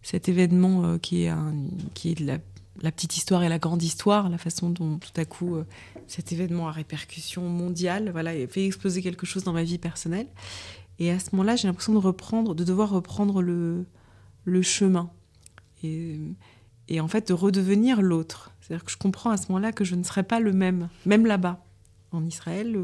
[0.04, 1.54] cet événement qui est, un,
[1.94, 2.40] qui est de
[2.84, 5.66] la petite histoire et la grande histoire, la façon dont tout à coup euh,
[6.08, 10.28] cet événement à répercussion mondiale, voilà, fait exploser quelque chose dans ma vie personnelle.
[11.00, 13.86] Et à ce moment-là, j'ai l'impression de reprendre, de devoir reprendre le,
[14.46, 15.10] le chemin.
[15.84, 16.18] Et,
[16.90, 18.52] et en fait, de redevenir l'autre.
[18.70, 21.26] C'est-à-dire que je comprends à ce moment-là que je ne serai pas le même, même
[21.26, 21.66] là-bas,
[22.12, 22.78] en Israël,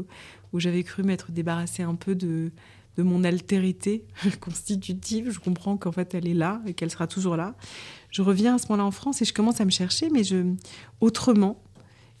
[0.52, 2.50] où j'avais cru m'être débarrassé un peu de,
[2.96, 4.04] de mon altérité
[4.40, 5.30] constitutive.
[5.30, 7.54] Je comprends qu'en fait, elle est là et qu'elle sera toujours là.
[8.10, 10.54] Je reviens à ce moment-là en France et je commence à me chercher, mais je,
[11.00, 11.62] autrement.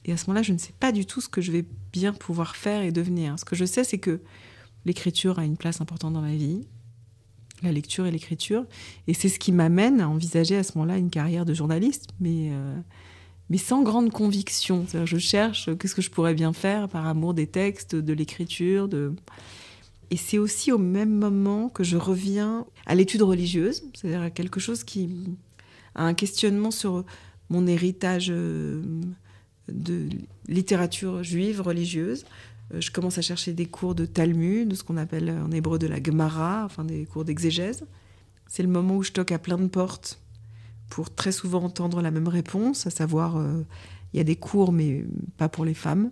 [0.04, 2.12] Et à ce moment-là, je ne sais pas du tout ce que je vais bien
[2.12, 3.36] pouvoir faire et devenir.
[3.36, 4.20] Ce que je sais, c'est que
[4.84, 6.68] l'écriture a une place importante dans ma vie,
[7.64, 8.64] la lecture et l'écriture.
[9.08, 12.50] Et c'est ce qui m'amène à envisager à ce moment-là une carrière de journaliste, mais,
[12.52, 12.78] euh,
[13.50, 14.86] mais sans grande conviction.
[15.04, 18.88] Je cherche qu'est-ce que je pourrais bien faire par amour des textes, de l'écriture.
[18.88, 19.12] De...
[20.10, 24.60] Et c'est aussi au même moment que je reviens à l'étude religieuse, c'est-à-dire à quelque
[24.60, 25.08] chose qui
[25.94, 27.04] a un questionnement sur
[27.48, 28.82] mon héritage euh,
[29.68, 30.08] de
[30.48, 32.24] littérature juive religieuse,
[32.74, 35.86] euh, je commence à chercher des cours de Talmud, ce qu'on appelle en hébreu de
[35.86, 37.84] la Gemara, enfin des cours d'exégèse.
[38.48, 40.20] C'est le moment où je toque à plein de portes
[40.88, 43.64] pour très souvent entendre la même réponse, à savoir euh,
[44.12, 45.04] il y a des cours mais
[45.36, 46.10] pas pour les femmes.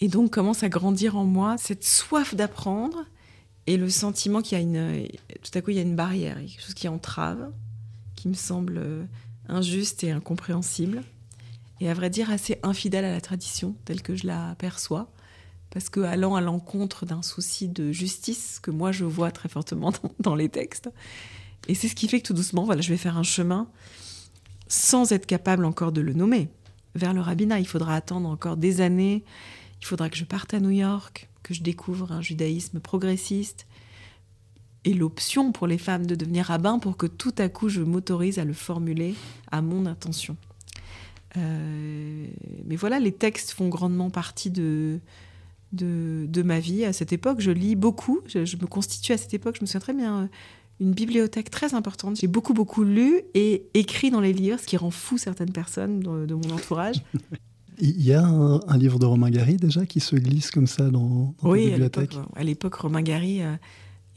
[0.00, 3.04] Et donc commence à grandir en moi cette soif d'apprendre
[3.66, 5.06] et le sentiment qu'il y a une
[5.42, 7.52] tout à coup il y a une barrière, quelque chose qui entrave,
[8.16, 9.04] qui me semble euh,
[9.48, 11.02] injuste et incompréhensible
[11.80, 15.12] et à vrai dire assez infidèle à la tradition telle que je la perçois
[15.72, 19.92] parce que allant à l'encontre d'un souci de justice que moi je vois très fortement
[20.20, 20.90] dans, les textes.
[21.68, 23.68] Et c'est ce qui fait que tout doucement, voilà, je vais faire un chemin
[24.68, 26.48] sans être capable encore de le nommer
[26.94, 27.60] vers le rabbinat.
[27.60, 29.24] Il faudra attendre encore des années.
[29.80, 33.66] Il faudra que je parte à New York, que je découvre un judaïsme progressiste
[34.84, 38.38] et l'option pour les femmes de devenir rabbin pour que tout à coup je m'autorise
[38.38, 39.14] à le formuler
[39.50, 40.36] à mon intention.
[41.36, 42.26] Euh,
[42.66, 45.00] mais voilà, les textes font grandement partie de,
[45.72, 47.40] de, ma vie à cette époque.
[47.40, 50.26] Je lis beaucoup, je, me constitue à cette époque, je me souviens très bien, euh,
[50.82, 52.16] une bibliothèque très importante.
[52.16, 56.00] J'ai beaucoup, beaucoup lu et écrit dans les livres, ce qui rend fou certaines personnes
[56.00, 56.96] de, mon entourage.
[57.78, 61.34] Il y a un, livre de Romain Gary déjà qui se glisse comme ça dans,
[61.42, 63.56] dans oui, bibliothèque à l'époque, Romain Gary euh,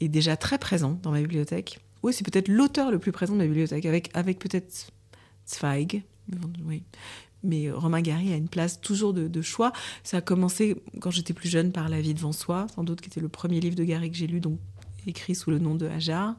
[0.00, 1.80] est déjà très présent dans ma bibliothèque.
[2.02, 4.92] Oui, c'est peut-être l'auteur le plus présent de ma bibliothèque, avec, avec peut-être
[5.46, 6.02] Zweig.
[6.66, 6.82] Oui
[7.42, 9.72] mais Romain Gary a une place toujours de, choix.
[10.02, 13.08] Ça a commencé quand j'étais plus jeune par La vie devant soi, sans doute qui
[13.08, 14.58] était le premier livre de Gary que j'ai lu, donc
[15.06, 16.36] écrit sous le nom de Hajar.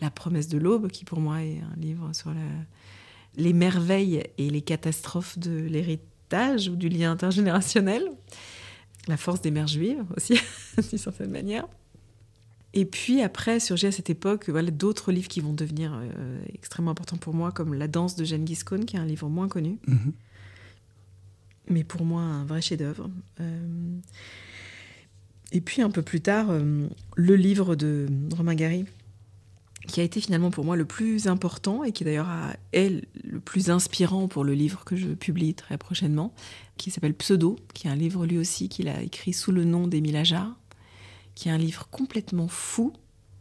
[0.00, 2.32] La promesse de l'aube, qui pour moi est un livre sur
[3.36, 8.10] les merveilles et les catastrophes de l'héritage ou du lien intergénérationnel.
[9.06, 10.38] La force des mères juives aussi,
[10.90, 11.66] d'une certaine manière.
[12.74, 16.90] Et puis après, surgit à cette époque voilà, d'autres livres qui vont devenir euh, extrêmement
[16.90, 19.78] importants pour moi, comme La danse de Jeanne Giscone, qui est un livre moins connu.
[19.86, 20.12] Mhm
[21.70, 23.10] mais pour moi un vrai chef-d'œuvre.
[23.40, 23.98] Euh,
[25.52, 28.06] et puis un peu plus tard, euh, le livre de
[28.36, 28.84] Romain Gary,
[29.86, 32.28] qui a été finalement pour moi le plus important et qui d'ailleurs
[32.72, 36.34] est le plus inspirant pour le livre que je publie très prochainement,
[36.76, 39.86] qui s'appelle Pseudo, qui est un livre lui aussi qu'il a écrit sous le nom
[39.86, 40.54] d'Émile Ajar,
[41.34, 42.92] qui est un livre complètement fou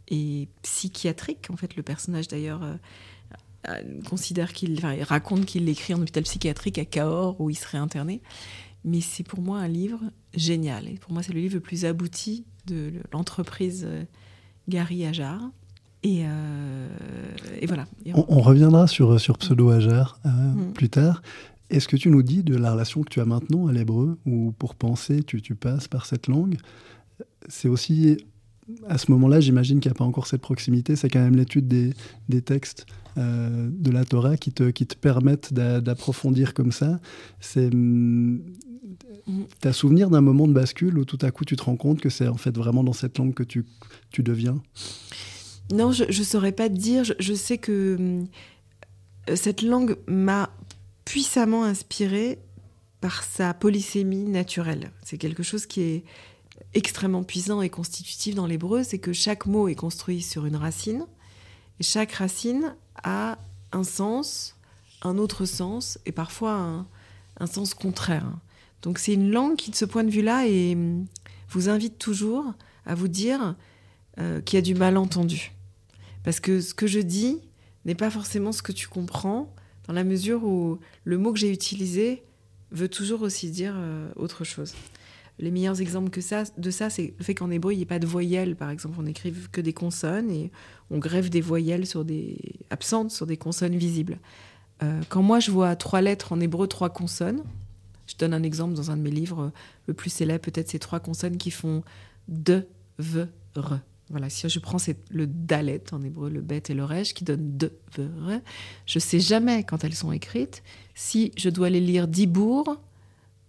[0.07, 1.49] et psychiatrique.
[1.49, 6.85] En fait, le personnage d'ailleurs euh, considère qu'il raconte qu'il l'écrit en hôpital psychiatrique à
[6.85, 8.21] Cahors où il serait interné.
[8.85, 9.99] Mais c'est pour moi un livre
[10.33, 10.87] génial.
[10.87, 14.03] Et pour moi, c'est le livre le plus abouti de l'entreprise euh,
[14.69, 15.41] Gary Ajar.
[16.03, 16.87] Et, euh,
[17.59, 17.85] et voilà.
[18.13, 20.73] on, reviendra sur, sur Pseudo Ajar mm.
[20.73, 21.21] plus tard.
[21.69, 24.53] Est-ce que tu nous dis de la relation que tu as maintenant à l'hébreu, où
[24.57, 26.57] pour penser, tu, tu passes par cette langue
[27.49, 28.17] C'est aussi
[28.87, 30.95] à ce moment-là, j'imagine qu'il n'y a pas encore cette proximité.
[30.95, 31.93] C'est quand même l'étude des,
[32.27, 32.85] des textes
[33.17, 36.99] euh, de la Torah qui te, qui te permettent d'approfondir comme ça.
[37.39, 37.69] C'est.
[39.59, 42.09] T'as souvenir d'un moment de bascule où tout à coup tu te rends compte que
[42.09, 43.65] c'est en fait vraiment dans cette langue que tu,
[44.11, 44.61] tu deviens?
[45.71, 47.03] Non, je ne saurais pas te dire.
[47.03, 50.49] Je, sais que mm, cette langue m'a
[51.05, 52.39] puissamment inspirée
[53.01, 54.91] par sa polysémie naturelle.
[55.03, 56.03] C'est quelque chose qui est
[56.73, 61.05] extrêmement puissant et constitutif dans l'hébreu, c'est que chaque mot est construit sur une racine,
[61.79, 63.37] et chaque racine a
[63.71, 64.55] un sens,
[65.01, 66.85] un autre sens, et parfois
[67.39, 68.31] un, sens contraire.
[68.81, 70.45] Donc c'est une langue qui, de ce point de vue-là,
[71.49, 72.53] vous invite toujours
[72.85, 73.55] à vous dire
[74.19, 75.51] euh, qu'il y a du malentendu.
[76.23, 77.39] Parce que ce que je dis
[77.85, 79.53] n'est pas forcément ce que tu comprends,
[79.87, 82.23] dans la mesure où le mot que j'ai utilisé
[82.71, 84.73] veut toujours aussi dire euh, autre chose
[85.39, 87.85] les meilleurs exemples que ça, de ça, c'est le fait qu'en hébreu, il n'y ait
[87.87, 88.95] pas de voyelles, par exemple.
[88.99, 90.51] On écrive que des consonnes et
[90.89, 92.37] on grève des voyelles sur des
[92.69, 94.17] absentes sur des consonnes visibles.
[94.83, 97.43] Euh, quand moi je vois trois lettres en hébreu, trois consonnes,
[98.07, 99.51] je donne un exemple dans un de mes livres,
[99.85, 101.83] le plus célèbre peut-être ces trois consonnes qui font
[102.27, 102.67] de,
[102.99, 103.79] v, re.
[104.09, 104.77] Voilà, si je prends
[105.09, 108.39] le dalet en hébreu, le bet et le rej qui donne de, v, re,
[108.85, 110.63] je sais jamais quand elles sont écrites
[110.95, 112.79] si je dois les lire dibour,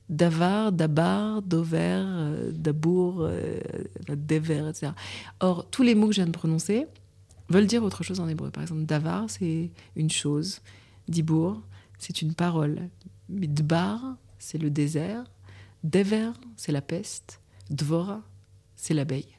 [0.09, 3.61] davar, dabar, dover, euh, dabour, euh,
[4.09, 4.92] dever, etc.
[5.40, 6.87] Or, tous les mots que je viens de prononcer
[7.49, 8.51] veulent dire autre chose en hébreu.
[8.51, 10.61] Par exemple, davar, c'est une chose.
[11.09, 11.62] Dibour,
[11.99, 12.88] c'est une parole.
[13.29, 15.24] Midbar, c'est le désert.
[15.85, 17.40] Dever, c'est la peste.
[17.70, 18.22] Dvora,
[18.77, 19.37] c'est l'abeille.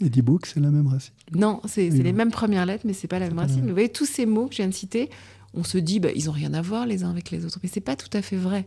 [0.00, 3.18] Et Dibouk, c'est la même racine Non, c'est les mêmes premières lettres, mais c'est pas
[3.18, 3.60] la même racine.
[3.60, 5.08] Mais vous voyez, tous ces mots que je viens de citer,
[5.52, 7.58] on se dit, bah, ils ont rien à voir les uns avec les autres.
[7.62, 8.66] Mais c'est pas tout à fait vrai.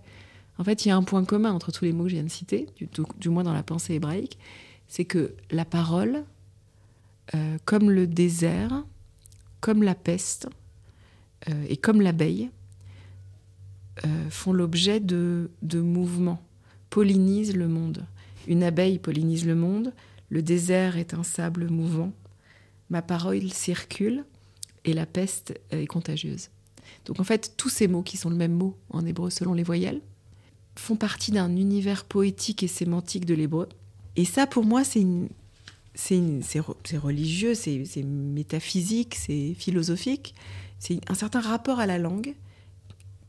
[0.58, 2.24] En fait, il y a un point commun entre tous les mots que je viens
[2.24, 2.68] de citer,
[3.20, 4.38] du, moins dans la pensée hébraïque,
[4.88, 6.24] c'est que la parole,
[7.36, 8.86] euh, comme le désert,
[9.60, 10.48] comme la peste
[11.50, 12.50] euh, et comme l'abeille,
[14.06, 16.42] euh, font l'objet de, de mouvements,
[16.90, 18.06] pollinisent le monde.
[18.48, 19.94] Une abeille pollinise le monde,
[20.30, 22.12] le désert est un sable mouvant,
[22.90, 24.26] ma parole circule
[24.86, 26.50] et la peste est contagieuse.
[27.06, 29.64] Donc en fait, tous ces mots qui sont le même mot en hébreu selon les
[29.64, 30.02] voyelles
[30.76, 33.68] font partie d'un univers poétique et sémantique de l'hébreu.
[34.16, 35.06] Et ça, pour moi, c'est
[35.96, 40.36] c'est religieux, c'est métaphysique, c'est philosophique.
[40.80, 42.36] C'est un certain rapport à la langue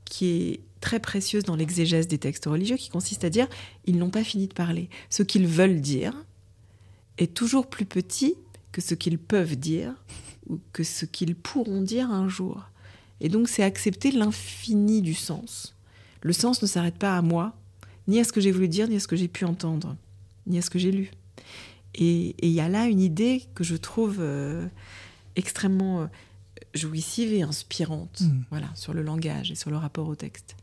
[0.09, 3.49] qui est très précieuse dans l'exégèse des textes religieux, qui consiste à dire
[3.87, 4.89] ils n'ont pas fini de parler.
[5.11, 6.15] Ce qu'ils veulent dire
[7.19, 8.35] est toujours plus petit
[8.73, 9.95] que ce qu'ils peuvent dire
[10.49, 12.63] ou que ce qu'ils pourront dire un jour.
[13.21, 15.75] Et donc c'est accepter l'infini du sens.
[16.23, 17.55] Le sens ne s'arrête pas à moi,
[18.07, 19.97] ni à ce que j'ai voulu dire, ni à ce que j'ai pu entendre,
[20.47, 21.11] ni à ce que j'ai lu.
[21.95, 24.67] Et il y a là une idée que je trouve euh,
[25.37, 26.07] extrêmement euh,
[26.75, 28.43] jouissive et inspirante, hmm.
[28.51, 30.57] voilà, sur le langage et sur le rapport au texte.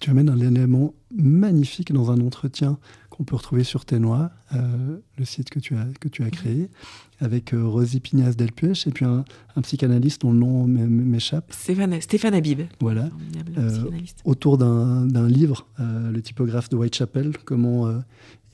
[0.00, 2.78] Tu amènes un élément magnifique dans un entretien
[3.10, 6.70] qu'on peut retrouver sur Ténois, euh, le site que tu as, que tu as créé,
[7.18, 9.24] avec euh, Rosie Pignas Delpuech et puis un,
[9.62, 11.52] psychanalyste dont le nom m'échappe.
[11.52, 12.60] Stéphane, Stéphane Habib.
[12.78, 13.08] Voilà.
[13.56, 13.90] Euh,
[14.24, 17.92] autour d'un livre, le typographe de Whitechapel, comment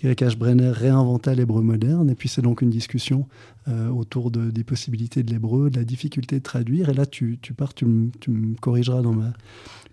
[0.03, 0.37] Eric H.
[0.37, 2.11] Brenner réinventa l'hébreu moderne.
[2.11, 3.27] Et puis c'est donc une discussion
[3.67, 6.91] autour de, des possibilités de l'hébreu, de la difficulté de traduire.
[6.91, 7.87] Et là, tu, tu pars, tu,
[8.21, 9.33] tu me corrigeras dans ma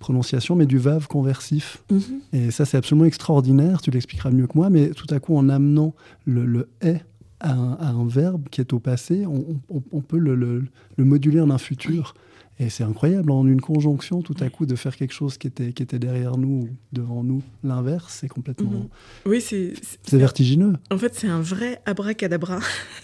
[0.01, 1.81] prononciation, mais du vave conversif.
[1.89, 2.01] Mhm.
[2.33, 5.47] Et ça, c'est absolument extraordinaire, tu l'expliqueras mieux que moi, mais tout à coup, en
[5.47, 7.05] amenant le, le est
[7.39, 10.63] à un, verbe qui est au passé, on, peut le,
[10.97, 12.13] moduler en un futur.
[12.61, 15.73] Et c'est incroyable, en une conjonction, tout à coup, de faire quelque chose qui était,
[15.73, 17.41] qui était derrière nous, devant nous.
[17.63, 18.69] L'inverse, c'est complètement.
[18.69, 18.87] Mhm.
[19.25, 19.73] Oui, c'est.
[20.03, 20.73] C'est vertigineux.
[20.91, 22.59] En fait, c'est un vrai abracadabra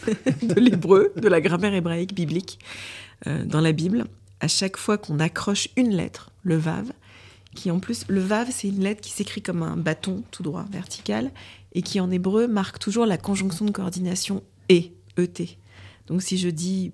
[0.44, 2.60] de l'hébreu, de la grammaire hébraïque biblique.
[3.26, 4.06] Euh, dans la Bible,
[4.42, 6.92] à chaque fois qu'on accroche une lettre, le Vav,
[7.56, 10.68] qui en plus, le Vav, c'est une lettre qui s'écrit comme un bâton tout droit,
[10.72, 11.32] vertical,
[11.74, 15.58] et qui en hébreu marque toujours la conjonction de coordination et, ET.
[16.06, 16.92] Donc si je dis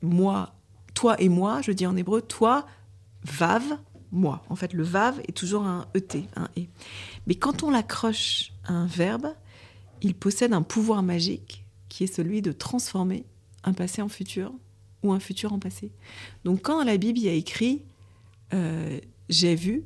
[0.00, 0.53] moi,
[0.94, 2.66] toi et moi, je dis en hébreu toi,
[3.24, 3.62] Vav,
[4.12, 4.42] moi.
[4.48, 6.62] En fait, le Vav est toujours un ET, un E.
[7.26, 9.34] Mais quand on l'accroche à un verbe,
[10.02, 13.24] il possède un pouvoir magique qui est celui de transformer
[13.64, 14.52] un passé en futur
[15.02, 15.92] ou un futur en passé.
[16.44, 17.82] Donc quand la Bible y a écrit
[18.52, 19.84] euh, j'ai vu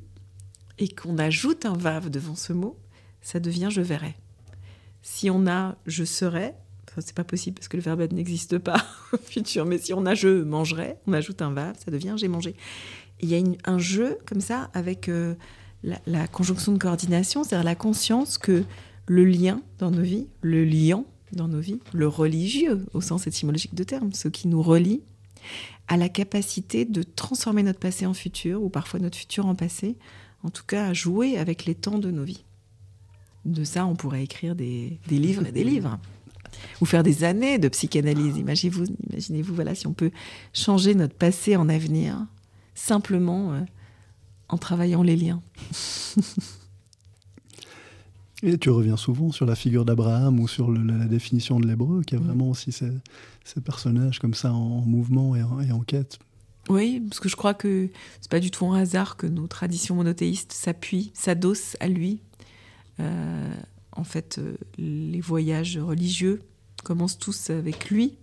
[0.78, 2.76] et qu'on ajoute un vav devant ce mot,
[3.20, 4.16] ça devient je verrai.
[5.02, 6.54] Si on a je serai,
[7.00, 10.14] c'est pas possible parce que le verbe n'existe pas au futur, mais si on a
[10.14, 12.54] je mangerai, on ajoute un vav, ça devient j'ai mangé.
[13.20, 15.34] Il y a un jeu comme ça avec euh,
[15.82, 18.64] la, conjonction de coordination, c'est-à-dire la conscience que
[19.06, 23.74] le lien dans nos vies, le liant dans nos vies, le religieux au sens étymologique
[23.74, 25.02] de terme, ce qui nous relie,
[25.88, 29.96] a la capacité de transformer notre passé en futur, ou parfois notre futur en passé,
[30.42, 32.44] en tout cas à jouer avec les temps de nos vies.
[33.44, 35.98] De ça, on pourrait écrire des, livres et des livres.
[36.80, 38.36] Ou faire des années de psychanalyse.
[38.36, 40.10] Imaginez-vous, imaginez-vous voilà, si on peut
[40.52, 42.26] changer notre passé en avenir,
[42.74, 43.60] simplement euh,
[44.48, 45.42] en travaillant les liens.
[48.42, 52.14] Et tu reviens souvent sur la figure d'Abraham ou sur la, définition de l'hébreu, qui
[52.14, 52.24] est mm.
[52.24, 52.92] vraiment aussi ces,
[53.64, 56.18] personnages comme ça en, mouvement et en, quête.
[56.68, 57.88] Oui, parce que je crois que
[58.20, 62.20] c'est pas du tout un hasard que nos traditions monothéistes s'appuient, s'adossent à lui.
[63.00, 63.54] Euh,
[63.92, 66.42] en fait, euh, les voyages religieux
[66.84, 68.16] commencent tous avec lui,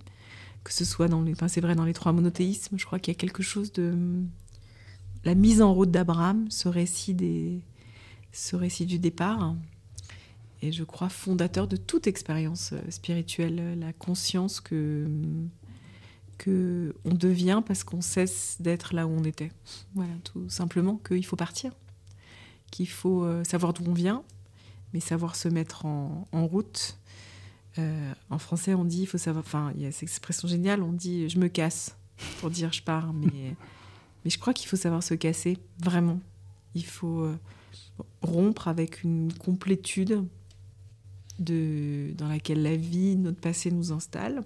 [0.64, 2.78] que ce soit dans les, enfin, c'est vrai dans les trois monothéismes.
[2.78, 4.24] Je crois qu'il y a quelque chose de
[5.24, 7.16] la mise en route d'Abraham, ce récit
[8.32, 9.56] ce récit du départ
[10.62, 15.08] et je crois fondateur de toute expérience euh, spirituelle, la conscience que,
[16.38, 19.52] que on devient parce qu'on cesse d'être là où on était.
[19.94, 21.72] Voilà, tout simplement qu'il faut partir,
[22.72, 24.24] qu'il faut euh, savoir d'où on vient,
[24.96, 26.98] mais savoir se mettre en, route.
[27.78, 29.44] Euh, en français, on dit, il faut savoir.
[29.46, 31.98] Enfin, il y a cette expression géniale, on dit je me casse
[32.40, 33.56] pour dire je pars, mais
[34.26, 36.22] je crois qu'il faut savoir se casser vraiment.
[36.76, 37.38] Il faut euh,
[38.22, 40.24] rompre avec une complétude
[41.40, 44.44] de, dans laquelle la vie, notre passé nous installe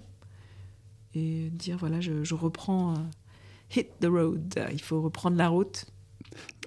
[1.14, 5.86] et dire voilà, je, reprends, euh, hit the road, il faut reprendre la route.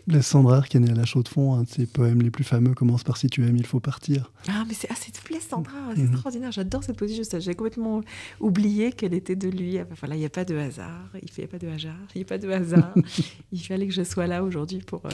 [0.08, 2.30] Les Sandra, qui est née à la chaux de fond, un de ses poèmes les
[2.30, 4.32] plus fameux commence par Si tu aimes, il faut partir.
[4.50, 6.12] Ah, mais c'est ah, plaît, Sandra, c'est mhm.
[6.12, 6.52] extraordinaire.
[6.52, 7.22] J'adore cette poésie.
[7.40, 8.02] J'ai complètement
[8.40, 9.78] oublié qu'elle était de lui.
[10.00, 11.10] Voilà, il n'y a pas de hasard.
[11.16, 11.96] Il n'y a pas de hasard.
[12.16, 12.94] Il n'y a pas de hasard.
[13.52, 15.06] il fallait que je sois là aujourd'hui pour.
[15.06, 15.10] Euh,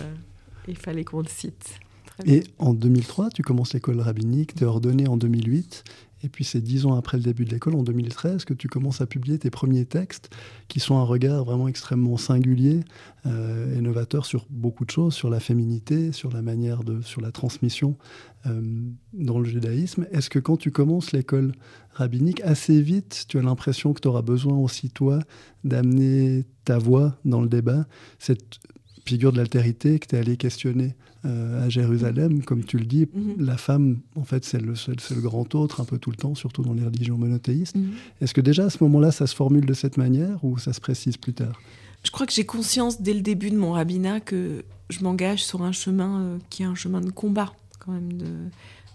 [0.68, 1.80] il fallait qu'on le cite.
[2.26, 5.84] Et en 2003, tu commences l'école rabbinique, tu es ordonné en 2008,
[6.24, 9.02] et puis c'est dix ans après le début de l'école, en 2013, que tu commences
[9.02, 10.30] à publier tes premiers textes,
[10.68, 12.82] qui sont un regard vraiment extrêmement singulier
[13.26, 17.22] euh, et novateur sur beaucoup de choses, sur la féminité, sur la manière de, sur
[17.22, 17.98] la transmission
[18.46, 18.62] euh,
[19.14, 20.08] dans le judaïsme.
[20.12, 21.54] Est-ce que quand tu commences l'école
[21.94, 25.20] rabbinique, assez vite, tu as l'impression que tu auras besoin aussi, toi,
[25.64, 27.88] d'amener ta voix dans le débat,
[28.20, 28.60] cette
[29.06, 30.96] figure de l'altérité que tu es allé questionner?
[31.26, 33.36] Euh, à Jérusalem, comme tu le dis, mhm.
[33.40, 36.62] la femme, en fait, c'est le, le grand autre un peu tout le temps, surtout
[36.62, 37.76] dans les religions monothéistes.
[37.76, 37.92] Mhm.
[38.22, 40.80] Est-ce que déjà à ce moment-là, ça se formule de cette manière ou ça se
[40.80, 41.60] précise plus tard?
[42.04, 45.62] Je crois que j'ai conscience dès le début de mon rabbinat que je m'engage sur
[45.62, 48.32] un chemin euh, qui est un chemin de combat, quand même, de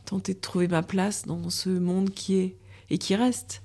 [0.06, 2.56] tenter de trouver ma place dans ce monde qui est
[2.90, 3.62] et qui reste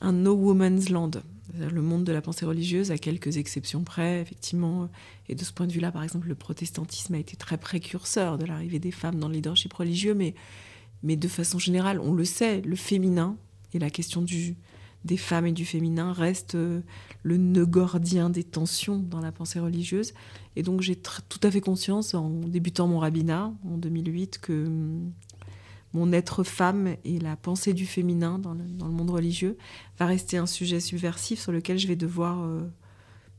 [0.00, 1.10] un no woman's land
[1.54, 4.88] le monde de la pensée religieuse, à quelques exceptions près, effectivement.
[5.28, 8.44] Et de ce point de vue-là, par exemple, le protestantisme a été très précurseur de
[8.44, 10.34] l'arrivée des femmes dans le leadership religieux, mais,
[11.02, 13.36] mais de façon générale, on le sait, le féminin
[13.72, 14.24] et la question
[15.04, 16.80] des femmes et du féminin reste euh,
[17.22, 20.12] le nœud gordien des tensions dans la pensée religieuse.
[20.56, 25.12] Et donc j'ai tout à fait conscience, en débutant mon rabbinat en 2008, que hum,
[25.92, 29.56] mon être femme et la pensée du féminin dans le, monde religieux
[29.98, 32.60] va rester un sujet subversif sur lequel je vais devoir euh,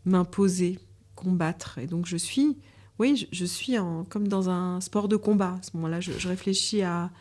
[0.06, 0.80] m'imposer,
[1.16, 1.78] combattre.
[1.78, 2.58] Et donc je suis,
[2.98, 5.58] oui, je, suis en, comme dans un sport de combat.
[5.60, 7.12] À ce moment-là, je, réfléchis à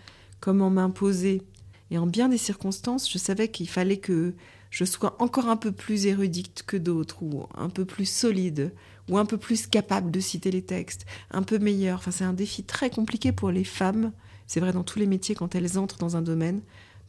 [0.41, 1.43] comment m'imposer.
[1.91, 4.35] Et en bien des circonstances, je savais qu'il fallait que
[4.70, 8.74] je sois encore un peu plus érudite que d'autres, ou un peu plus solide,
[9.09, 11.99] ou un peu plus capable de citer les textes, un peu meilleur.
[11.99, 14.12] Enfin, c'est un défi très compliqué pour les femmes
[14.49, 16.61] c'est vrai dans tous les métiers, quand elles entrent dans un domaine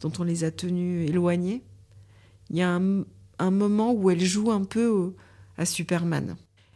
[0.02, 1.64] dont on les a tenues éloignées,
[2.52, 5.14] il y a un, moment où elles jouent un peu
[5.58, 6.36] à Superman.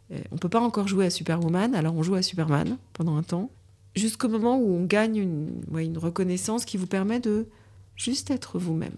[0.10, 3.24] on ne peut pas encore jouer à Superwoman, alors on joue à Superman pendant un
[3.24, 3.52] temps,
[3.96, 7.48] jusqu'au moment où on gagne une reconnaissance qui vous permet de
[7.96, 8.96] juste être vous-même.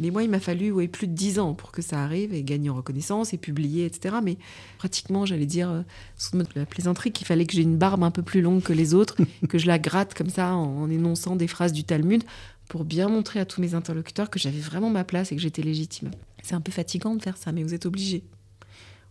[0.00, 2.42] Mais moi, il m'a fallu ouais, plus de dix ans pour que ça arrive et
[2.42, 4.16] gagner en reconnaissance et publier, etc.
[4.24, 4.38] Mais
[4.78, 5.82] pratiquement, j'allais dire, euh,
[6.16, 8.94] sous la plaisanterie, qu'il fallait que j'ai une barbe un peu plus longue que les
[8.94, 9.16] autres,
[9.48, 12.24] que je la gratte comme ça en, énonçant des phrases du Talmud
[12.68, 15.62] pour bien montrer à tous mes interlocuteurs que j'avais vraiment ma place et que j'étais
[15.62, 16.10] légitime.
[16.42, 18.22] C'est un peu fatigant de faire ça, mais vous êtes obligés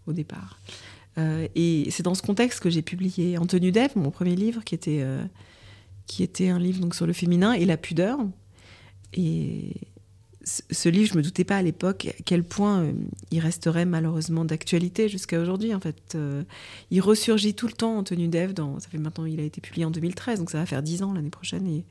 [0.08, 0.60] au départ.
[1.20, 4.64] Euh, et c'est dans ce contexte que j'ai publié En tenue d'Ève, mon premier livre,
[4.64, 5.24] qui était, euh,
[6.08, 8.18] qui était un livre donc, sur le féminin et la pudeur.
[9.14, 9.74] Et,
[10.72, 12.94] ce livre, je me doutais pas à l'époque à quel point euh,
[13.32, 15.74] il resterait malheureusement d'actualité jusqu'à aujourd'hui.
[15.74, 16.44] En fait, euh,
[16.92, 18.54] il ressurgit tout le temps en tenue d'Ève.
[18.54, 21.04] Dans, ça fait maintenant, il a été publié en 2013, donc ça va faire dix
[21.04, 21.86] ans l'année prochaine, et,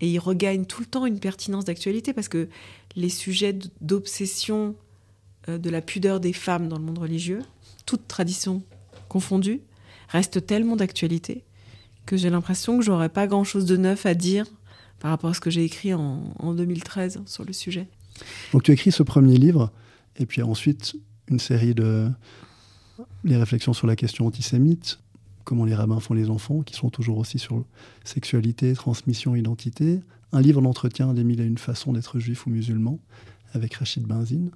[0.00, 2.48] et, il regagne tout le temps une pertinence d'actualité parce que
[2.96, 4.74] les sujets d'obsession
[5.48, 7.42] euh, de la pudeur des femmes dans le monde religieux,
[7.86, 8.62] toute tradition
[9.08, 9.60] confondue,
[10.08, 11.44] restent tellement d'actualité
[12.06, 14.46] que j'ai l'impression que j'aurais pas grand chose de neuf à dire
[15.00, 17.88] par rapport à ce que j'ai écrit en, 2013 sur le sujet.
[18.52, 19.72] Donc tu écris ce premier livre,
[20.16, 20.94] et puis ensuite
[21.28, 22.08] une série de
[23.24, 25.00] les réflexions sur la question antisémite,
[25.44, 27.64] comment les rabbins font les enfants, qui sont toujours aussi sur
[28.04, 30.00] sexualité, transmission, identité.
[30.32, 32.98] Un livre d'entretien des mille et une façons d'être juif ou musulman,
[33.52, 34.50] avec Rachid Benzine.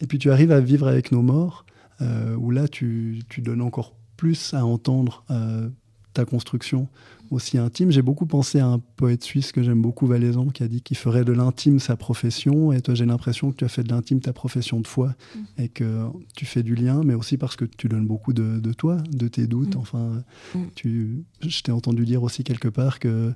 [0.00, 1.64] Et puis tu arrives à vivre avec nos morts,
[2.00, 5.68] euh, où là tu, donnes encore plus à entendre euh,
[6.12, 6.88] ta construction
[7.30, 7.92] aussi intime.
[7.92, 10.96] J'ai beaucoup pensé à un poète suisse que j'aime beaucoup, Valaisan, qui a dit qu'il
[10.96, 12.72] ferait de l'intime sa profession.
[12.72, 15.38] Et toi, j'ai l'impression que tu as fait de l'intime ta profession de foi mm.
[15.58, 18.96] et que tu fais du lien, mais aussi parce que tu donnes beaucoup de, toi,
[19.12, 19.76] de tes doutes.
[19.76, 19.80] Mm.
[19.80, 20.22] Enfin,
[20.54, 20.58] mm.
[20.74, 23.32] tu, je t'ai entendu dire aussi quelque part que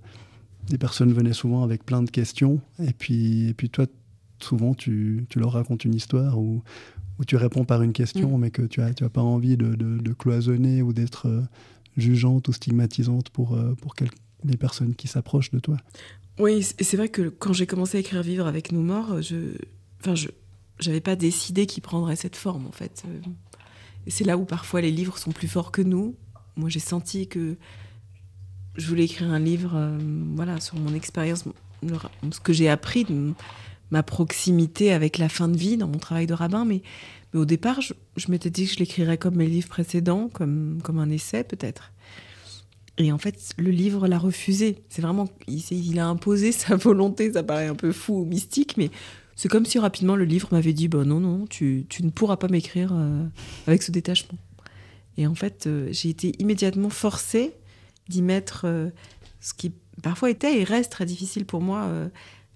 [0.68, 2.60] des personnes venaient souvent avec plein de questions.
[2.80, 3.86] Et puis, et puis toi,
[4.40, 6.64] souvent, tu, tu leur racontes une histoire ou,
[7.20, 9.76] où tu réponds par une question, mais que tu n'as tu as pas envie de,
[9.76, 11.28] de cloisonner ou d'être
[11.96, 13.94] jugeante ou stigmatisante pour, euh, pour
[14.44, 15.76] les personnes qui s'approchent de toi.
[16.38, 19.56] Oui, c'est vrai que quand j'ai commencé à écrire Vivre avec nos morts, je,
[20.00, 20.28] enfin je,
[20.80, 23.04] j'avais pas décidé qu'il prendrait cette forme en fait.
[24.06, 26.14] Et c'est là où parfois les livres sont plus forts que nous.
[26.56, 27.56] Moi, j'ai senti que
[28.76, 29.98] je voulais écrire un livre, euh,
[30.34, 31.44] voilà, sur mon expérience,
[31.82, 33.32] ce que j'ai appris de
[33.90, 36.64] ma proximité avec la fin de vie dans mon travail de rabbin.
[36.64, 36.82] Mais,
[37.38, 37.94] au départ, je,
[38.30, 41.92] m'étais dit que je l'écrirais comme mes livres précédents, comme, comme un essai peut-être.
[42.96, 44.76] Et en fait, le livre l'a refusé.
[44.88, 47.32] C'est vraiment, il, a imposé sa volonté.
[47.32, 48.90] Ça paraît un peu fou ou mystique, mais
[49.36, 52.36] c'est comme si rapidement le livre m'avait dit, bon non, non, tu, tu ne pourras
[52.36, 53.24] pas m'écrire euh,
[53.66, 54.38] avec ce détachement.
[55.16, 57.52] Et en fait, euh, j'ai été immédiatement forcée
[58.08, 58.90] d'y mettre euh,
[59.40, 59.72] ce qui
[60.02, 61.88] parfois était et reste très difficile pour moi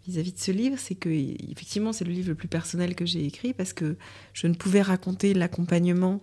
[0.09, 3.25] vis-à-vis de ce livre, c'est que effectivement c'est le livre le plus personnel que j'ai
[3.25, 3.97] écrit parce que
[4.33, 6.23] je ne pouvais raconter l'accompagnement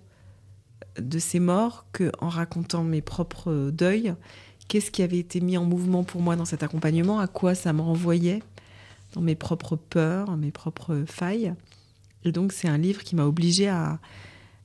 [1.00, 4.16] de ces morts qu'en racontant mes propres deuils.
[4.68, 7.20] Qu'est-ce qui avait été mis en mouvement pour moi dans cet accompagnement?
[7.20, 8.42] À quoi ça me renvoyait?
[9.14, 11.54] Dans mes propres peurs, mes propres failles.
[12.24, 14.00] Et donc c'est un livre qui m'a obligée à,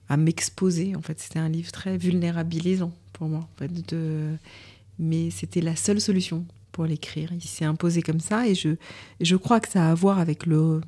[0.09, 0.97] à m'exposer.
[0.97, 3.47] En fait, c'était un livre très vulnérabilisant pour moi.
[4.99, 7.31] Mais c'était la seule solution pour l'écrire.
[7.33, 8.71] Il s'est imposé comme ça et je,
[9.21, 10.81] je crois que ça a à voir avec le,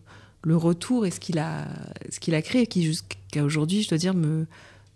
[0.44, 1.66] le retour et ce qu'il a,
[2.10, 4.46] ce qu'il a créé, qui jusqu'à aujourd'hui, je dois dire, me,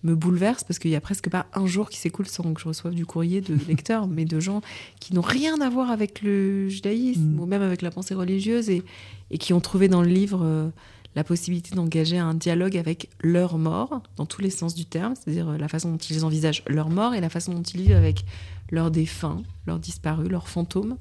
[0.03, 2.69] me bouleverse parce qu'il y a presque pas un jour qui s'écoule sans que je
[2.69, 4.63] reçoive du courrier de lecteurs, mais de gens
[5.01, 7.41] qui n'ont rien à voir avec le judaïsme mm.
[7.41, 8.83] ou même avec la pensée religieuse et,
[9.31, 10.69] et, qui ont trouvé dans le livre euh,
[11.17, 15.49] la possibilité d'engager un dialogue avec leur mort, dans tous les sens du terme, c'est-à-dire
[15.49, 18.27] euh, la façon dont ils envisagent leur mort et la façon dont ils vivent avec
[18.71, 20.99] leurs défunts, leurs disparus, leurs fantômes,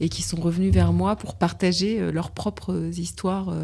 [0.00, 3.54] et qui sont revenus vers moi pour partager euh, leurs propres histoires.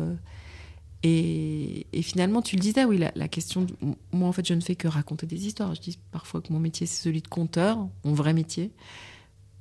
[1.03, 3.67] Et, finalement, tu le disais, oui, la, question.
[4.13, 5.75] moi, en fait, je ne fais que raconter des histoires.
[5.75, 8.73] Je dis parfois que mon métier, c'est celui de conteur, mon vrai métier.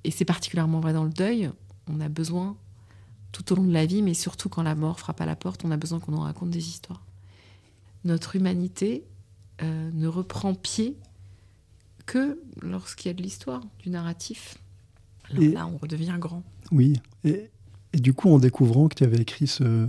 [0.03, 1.49] Et c'est particulièrement vrai dans le deuil.
[1.87, 2.55] On a besoin,
[3.35, 5.65] tout au long de la vie, mais surtout quand la mort frappe à la porte,
[5.65, 7.03] on a besoin qu'on nous raconte des histoires.
[8.05, 9.03] Notre humanité
[9.61, 10.95] euh, ne reprend pied
[12.05, 14.57] que lorsqu'il y a de l'histoire, du narratif.
[15.31, 16.43] là, on redevient grand.
[16.71, 16.93] Oui.
[17.25, 17.49] Et,
[17.91, 19.85] et, du coup, en découvrant que tu avais écrit ce,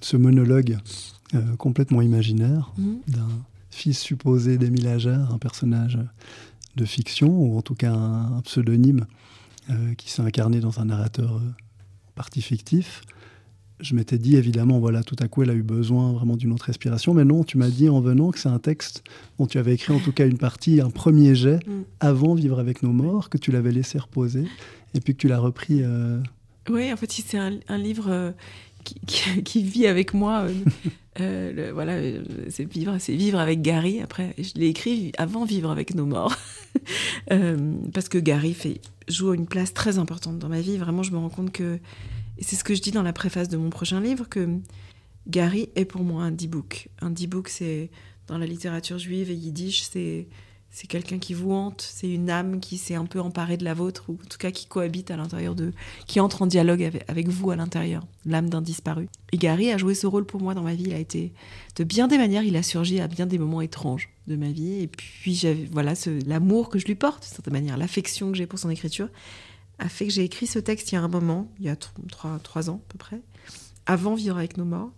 [0.00, 0.78] ce monologue
[1.34, 3.00] euh, complètement imaginaire mhm.
[3.08, 3.28] d'un
[3.70, 5.98] fils supposé d'Émile Ajar, un personnage
[6.76, 9.06] de fiction, ou en tout cas un, pseudonyme
[9.70, 11.40] euh, qui s'est incarné dans un narrateur
[12.20, 13.02] euh, parti fictif.
[13.80, 16.66] Je m'étais dit, évidemment, voilà, tout à coup, elle a eu besoin vraiment d'une autre
[16.66, 17.14] respiration.
[17.14, 19.02] Mais non, tu m'as dit en venant que c'est un texte
[19.38, 21.84] dont tu avais écrit en tout cas une partie, un premier jet, mm.
[22.00, 24.44] avant Vivre avec nos morts, que tu l'avais laissé reposer,
[24.94, 25.82] et puis que tu l'as repris.
[26.68, 28.34] Oui, en fait, c'est un, livre
[29.44, 30.42] qui, vit avec moi.
[30.42, 30.54] Euh,
[31.20, 34.00] euh, voilà, euh, c'est vivre, c'est vivre avec Gary.
[34.00, 36.36] Après, je l'ai écrit avant vivre avec nos morts,
[37.92, 38.80] parce que Gary fait
[39.10, 40.76] joue une place très importante dans ma vie.
[40.76, 41.78] Vraiment, je me rends compte que,
[42.38, 44.48] et c'est ce que je dis dans la préface de mon prochain livre, que
[45.28, 46.88] Gary est pour moi un D-book.
[47.00, 47.90] Un D-book, c'est
[48.26, 50.28] dans la littérature juive et yiddish, c'est
[50.72, 53.74] c'est quelqu'un qui vous hante, c'est une âme qui s'est un peu emparée de la
[53.74, 55.72] vôtre, ou en tout cas qui cohabite à l'intérieur de,
[56.06, 59.08] qui entre en dialogue avec, vous à l'intérieur, l'âme d'un disparu.
[59.32, 60.84] Et Gary a joué ce rôle pour moi dans ma vie.
[60.86, 61.32] Il a été,
[61.76, 64.82] de bien des manières, il a surgi à bien des moments étranges de ma vie.
[64.82, 65.94] Et puis, voilà,
[66.26, 69.08] l'amour que je lui porte, de certaine manière, l'affection que j'ai pour son écriture,
[69.80, 71.76] a fait que j'ai écrit ce texte il y a un moment, il y a
[71.76, 73.20] trois, trois ans à peu près,
[73.90, 74.92] avant Vivre avec nos morts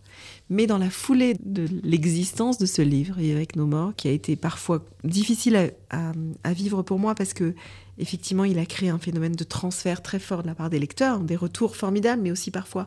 [0.52, 4.10] mais dans la foulée de l'existence de ce livre, et avec nos morts, qui a
[4.10, 7.54] été parfois difficile à, vivre pour moi parce que
[7.98, 11.20] effectivement, il a créé un phénomène de transfert très fort de la part des lecteurs,
[11.20, 12.86] des retours formidables, mais aussi parfois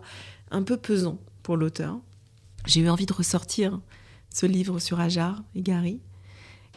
[0.51, 1.97] un peu pesants pour l'auteur.
[2.67, 3.79] J'ai eu envie de ressortir
[4.29, 5.99] ce livre sur Ajar et Gary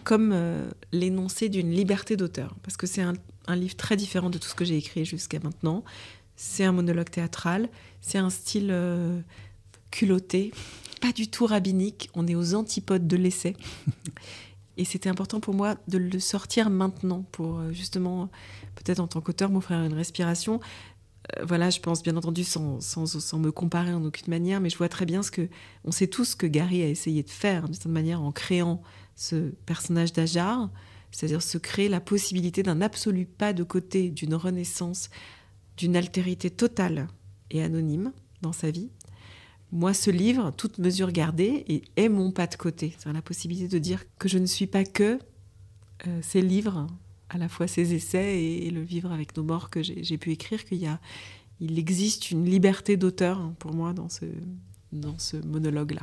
[0.05, 3.13] comme euh, l'énoncé d'une liberté d'auteur, parce que c'est un,
[3.55, 5.85] livre très différent de tout ce que j'ai écrit jusqu'à maintenant.
[6.41, 7.69] C'est un monologue théâtral,
[8.01, 9.21] c'est un style euh,
[9.91, 10.53] culotté,
[11.01, 12.11] pas du tout rabbinique.
[12.15, 13.57] On est aux antipodes de l'essai.
[14.77, 18.31] Et c'était important pour moi de le sortir maintenant pour euh, justement,
[18.77, 20.61] peut-être en tant qu'auteur, m'offrir une respiration.
[21.37, 24.79] Euh, voilà, je pense bien entendu sans, sans, me comparer en aucune manière, mais je
[24.79, 25.49] vois très bien ce que.
[25.85, 28.81] On sait tous ce que Gary a essayé de faire d'une certaine manière en créant
[29.17, 30.71] ce personnage d'Ajar,
[31.11, 35.11] c'est-à-dire se créer la possibilité d'un absolu pas de côté, d'une renaissance,
[35.79, 37.09] d'une altérité totale
[37.51, 38.13] et anonyme
[38.43, 38.91] dans sa vie
[39.71, 42.95] moi, ce livre, toute mesure gardée, est mon pas de côté.
[42.99, 45.19] C'est la possibilité de dire que je ne suis pas que
[46.07, 46.87] euh, ces livres,
[47.29, 50.65] à la fois ces essais et, le vivre avec nos morts que j'ai pu écrire,
[50.65, 54.25] qu'il existe une liberté d'auteur hein, pour moi dans ce,
[54.93, 56.03] dans ce monologue-là.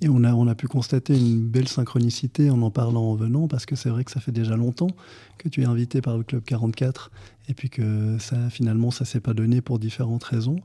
[0.00, 3.48] Et on a, on a pu constater une belle synchronicité en en parlant en venant,
[3.48, 4.90] parce que c'est vrai que ça fait déjà longtemps
[5.38, 7.10] que tu es invité par le Club 44,
[7.48, 10.60] et puis que ça, finalement, ça s'est pas donné pour différentes raisons.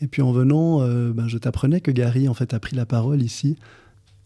[0.00, 0.80] Et puis en venant,
[1.12, 3.56] ben, je t'apprenais que Gary en fait a pris la parole ici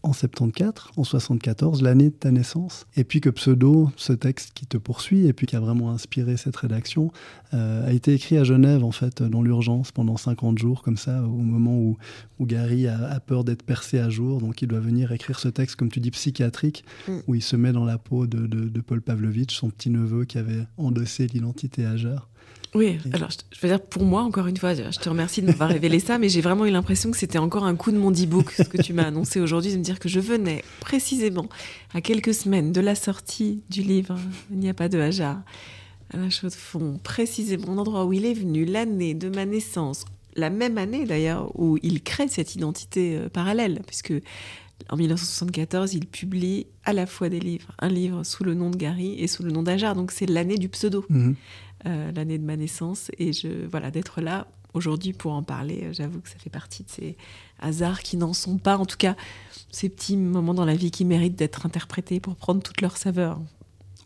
[0.01, 4.65] en 74, en 74, l'année de ta naissance, et puis que Pseudo, ce texte qui
[4.65, 7.11] te poursuit et puis qui a vraiment inspiré cette rédaction,
[7.53, 11.23] euh, a été écrit à Genève en fait dans l'urgence pendant 50 jours comme ça,
[11.23, 11.97] au moment où,
[12.39, 15.75] où Gary a, peur d'être percé à jour, donc il doit venir écrire ce texte
[15.75, 17.17] comme tu dis psychiatrique, mm.
[17.27, 20.37] où il se met dans la peau de, de, Paul Pavlovitch, son petit neveu qui
[20.37, 22.29] avait endossé l'identité Ajar.
[22.75, 25.69] Oui, alors je veux dire, pour moi, encore une fois, je te remercie de m'avoir
[25.69, 28.51] révélé ça, mais j'ai vraiment eu l'impression que c'était encore un coup de mon e-book,
[28.51, 31.49] ce que tu m'as annoncé aujourd'hui, de me dire que je venais précisément
[31.93, 34.17] à quelques semaines de la sortie du livre
[34.51, 35.41] Il n'y a pas de hasard
[36.13, 40.05] à la chaux de fond, précisément l'endroit où il est venu, l'année de ma naissance,
[40.35, 44.13] la même année d'ailleurs où il crée cette identité euh, parallèle, puisque
[44.89, 48.77] en 1974, il publie à la fois des livres, un livre sous le nom de
[48.77, 51.05] Gary et sous le nom d'Ajar, donc c'est l'année du pseudo.
[51.09, 51.35] Mhm.
[51.85, 53.09] Euh, l'année de ma naissance.
[53.19, 56.83] Et je, voilà, d'être là aujourd'hui pour en parler, euh, j'avoue que ça fait partie
[56.83, 57.15] de ces
[57.61, 59.15] hasards qui n'en sont pas, en tout cas,
[59.71, 63.39] ces petits moments dans la vie qui méritent d'être interprétés pour prendre toute leur saveur.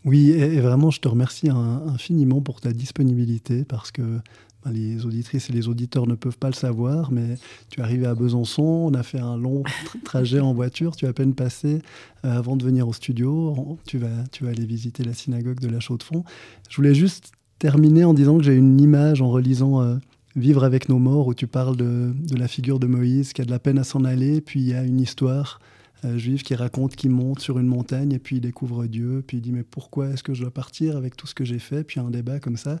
[0.04, 4.20] Oui, et vraiment, je te remercie infiniment pour ta disponibilité parce que
[4.64, 7.38] ben, les auditrices et les auditeurs ne peuvent pas le savoir, mais
[7.70, 9.64] tu es arrivé à Besançon, on a fait un long
[10.04, 11.82] trajet en voiture, tu as à peine passé
[12.24, 15.68] euh, avant de venir au studio, tu vas, tu vas aller visiter la synagogue de
[15.68, 16.22] la Chaux-de-Fonds.
[16.70, 19.96] Je voulais juste terminer en disant que j'ai une image en relisant euh,
[20.36, 23.52] Vivre avec nos morts, où tu parles de, la figure de Moïse qui a de
[23.52, 25.60] la peine à s'en aller, puis il y a une histoire
[26.04, 29.36] euh, juive qui raconte qu'il monte sur une montagne et puis il découvre Dieu, puis
[29.36, 31.84] il dit mais pourquoi est-ce que je dois partir avec tout ce que j'ai fait,
[31.84, 32.80] puis un débat comme ça,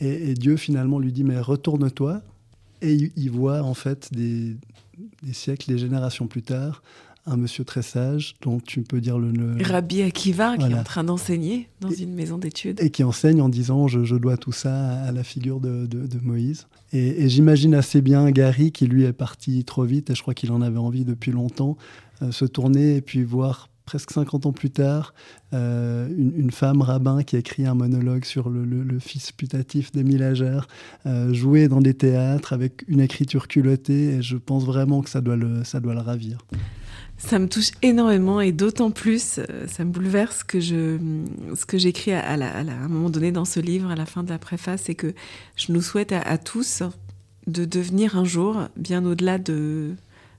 [0.00, 2.22] et, Dieu finalement lui dit mais retourne-toi,
[2.80, 4.56] et il, voit en fait des
[5.32, 6.82] siècles, des générations plus tard,
[7.26, 9.32] un monsieur très sage dont tu peux dire le...
[9.32, 9.56] nom.
[9.60, 12.80] Rabbi Akiva, qui est en train d'enseigner dans une maison d'études.
[12.80, 15.86] Et qui enseigne en disant je, dois tout ça à la figure de,
[16.22, 16.66] Moïse.
[16.92, 20.52] Et, j'imagine assez bien Gary, qui lui est parti trop vite, et je crois qu'il
[20.52, 21.76] en avait envie depuis longtemps,
[22.22, 25.14] euh, se tourner et puis voir presque 50 ans plus tard,
[25.54, 30.60] euh, une, femme rabbin qui a écrit un monologue sur le, fils putatif d'Émile Ager,
[31.06, 35.20] euh, jouer dans des théâtres avec une écriture culottée, et je pense vraiment que ça
[35.20, 36.38] doit le, ça doit le ravir.
[37.18, 40.98] Ça me touche énormément et d'autant plus, euh, ça me bouleverse que je,
[41.54, 44.38] ce que j'écris à, un moment donné dans ce livre, à la fin de la
[44.38, 45.14] préface, c'est que
[45.56, 46.82] je nous souhaite à, tous
[47.46, 49.94] de devenir un jour, bien au-delà de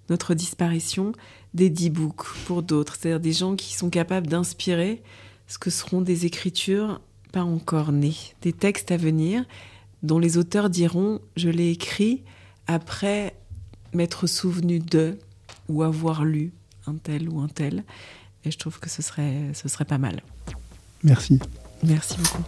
[0.09, 1.13] notre disparition,
[1.53, 5.01] des d-books pour d'autres, c'est-à-dire des gens qui sont capables d'inspirer
[5.47, 7.01] ce que seront des écritures
[7.31, 9.43] pas encore nées, des textes à venir
[10.03, 12.23] dont les auteurs diront je l'ai écrit
[12.67, 13.35] après
[13.93, 15.17] m'être souvenu de
[15.69, 16.51] ou avoir lu
[16.87, 17.83] un tel ou un tel.
[18.45, 20.21] Et je trouve que ce serait, ce serait pas mal.
[21.03, 21.39] Merci.
[21.83, 22.43] Merci beaucoup.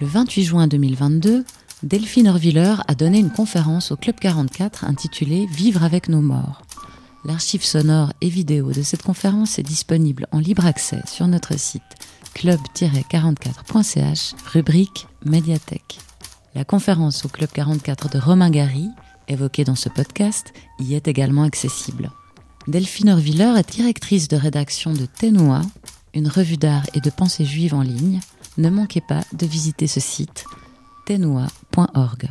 [0.00, 1.44] Le 28 juin 2022,
[1.82, 6.62] Delphine Orviller a donné une conférence au Club 44 intitulée Vivre avec nos morts.
[7.24, 11.82] L'archive sonore et vidéo de cette conférence est disponible en libre accès sur notre site
[12.34, 15.98] club-44.ch, rubrique médiathèque.
[16.54, 18.88] La conférence au Club 44 de Romain Gary,
[19.26, 22.10] évoquée dans ce podcast, y est également accessible.
[22.68, 25.62] Delphine Orviller est directrice de rédaction de Tenoa,
[26.14, 28.20] une revue d'art et de pensée juive en ligne.
[28.56, 30.44] Ne manquez pas de visiter ce site
[31.06, 32.30] tenoa.org.